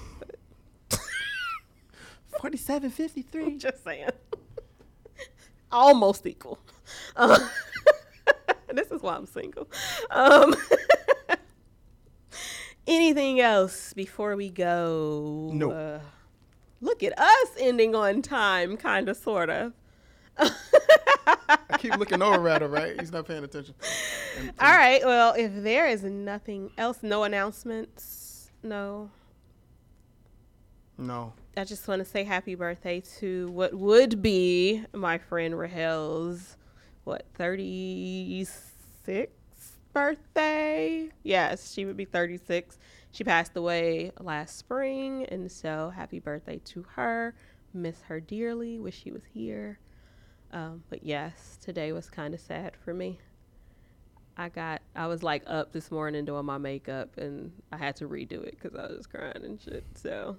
[2.39, 3.57] 47, 53.
[3.57, 4.09] just saying.
[5.71, 6.59] Almost equal.
[7.15, 7.39] Uh,
[8.73, 9.67] this is why I'm single.
[10.11, 10.55] Um,
[12.85, 15.49] anything else before we go?
[15.53, 15.73] Nope.
[15.73, 15.99] Uh,
[16.79, 19.73] look at us ending on time, kind of, sort of.
[20.39, 22.99] I keep looking over at her, right?
[22.99, 23.73] He's not paying attention.
[24.59, 25.03] All right.
[25.03, 28.26] Well, if there is nothing else, no announcements,
[28.67, 29.09] no.
[30.97, 31.33] No.
[31.55, 36.57] I just want to say happy birthday to what would be my friend Rahel's
[37.03, 38.57] what 36th
[39.93, 41.09] birthday.
[41.23, 42.77] Yes, she would be 36.
[43.11, 47.33] She passed away last spring, and so happy birthday to her.
[47.73, 48.77] Miss her dearly.
[48.77, 49.79] Wish she was here.
[50.51, 53.19] Um, but yes, today was kind of sad for me.
[54.37, 58.07] I got I was like up this morning doing my makeup and I had to
[58.07, 59.83] redo it because I was crying and shit.
[59.95, 60.37] So,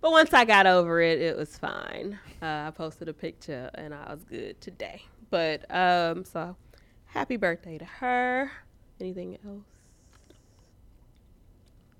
[0.00, 2.18] but once I got over it, it was fine.
[2.40, 5.02] Uh, I posted a picture and I was good today.
[5.28, 6.56] But um, so
[7.04, 8.50] happy birthday to her.
[8.98, 9.64] Anything else?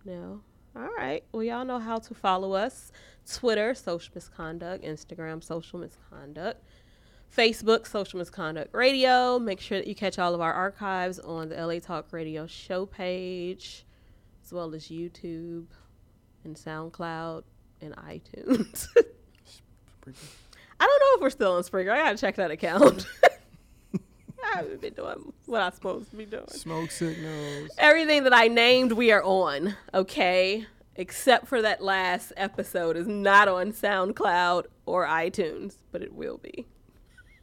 [0.04, 0.40] No.
[0.76, 1.22] All right.
[1.32, 2.90] Well, y'all know how to follow us:
[3.30, 6.64] Twitter, social misconduct; Instagram, social misconduct.
[7.36, 9.38] Facebook, Social Misconduct Radio.
[9.38, 12.86] Make sure that you catch all of our archives on the LA Talk Radio show
[12.86, 13.84] page,
[14.44, 15.66] as well as YouTube
[16.44, 17.42] and SoundCloud
[17.80, 18.86] and iTunes.
[20.06, 21.90] I don't know if we're still on Springer.
[21.90, 23.06] I gotta check that account.
[24.44, 26.46] I haven't been doing what I'm supposed to be doing.
[26.48, 27.70] Smoke signals.
[27.78, 29.74] Everything that I named, we are on.
[29.92, 36.38] Okay, except for that last episode is not on SoundCloud or iTunes, but it will
[36.38, 36.66] be.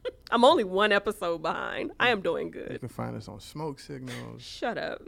[0.30, 1.92] I'm only one episode behind.
[2.00, 2.70] I am doing good.
[2.72, 4.42] You can find us on smoke signals.
[4.42, 5.02] Shut up.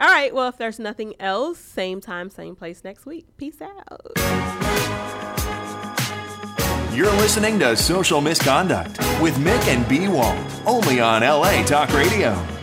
[0.00, 0.32] All right.
[0.34, 3.26] Well, if there's nothing else, same time, same place next week.
[3.36, 4.12] Peace out.
[6.94, 10.36] You're listening to Social Misconduct with Mick and B Wall,
[10.66, 12.57] only on LA Talk Radio.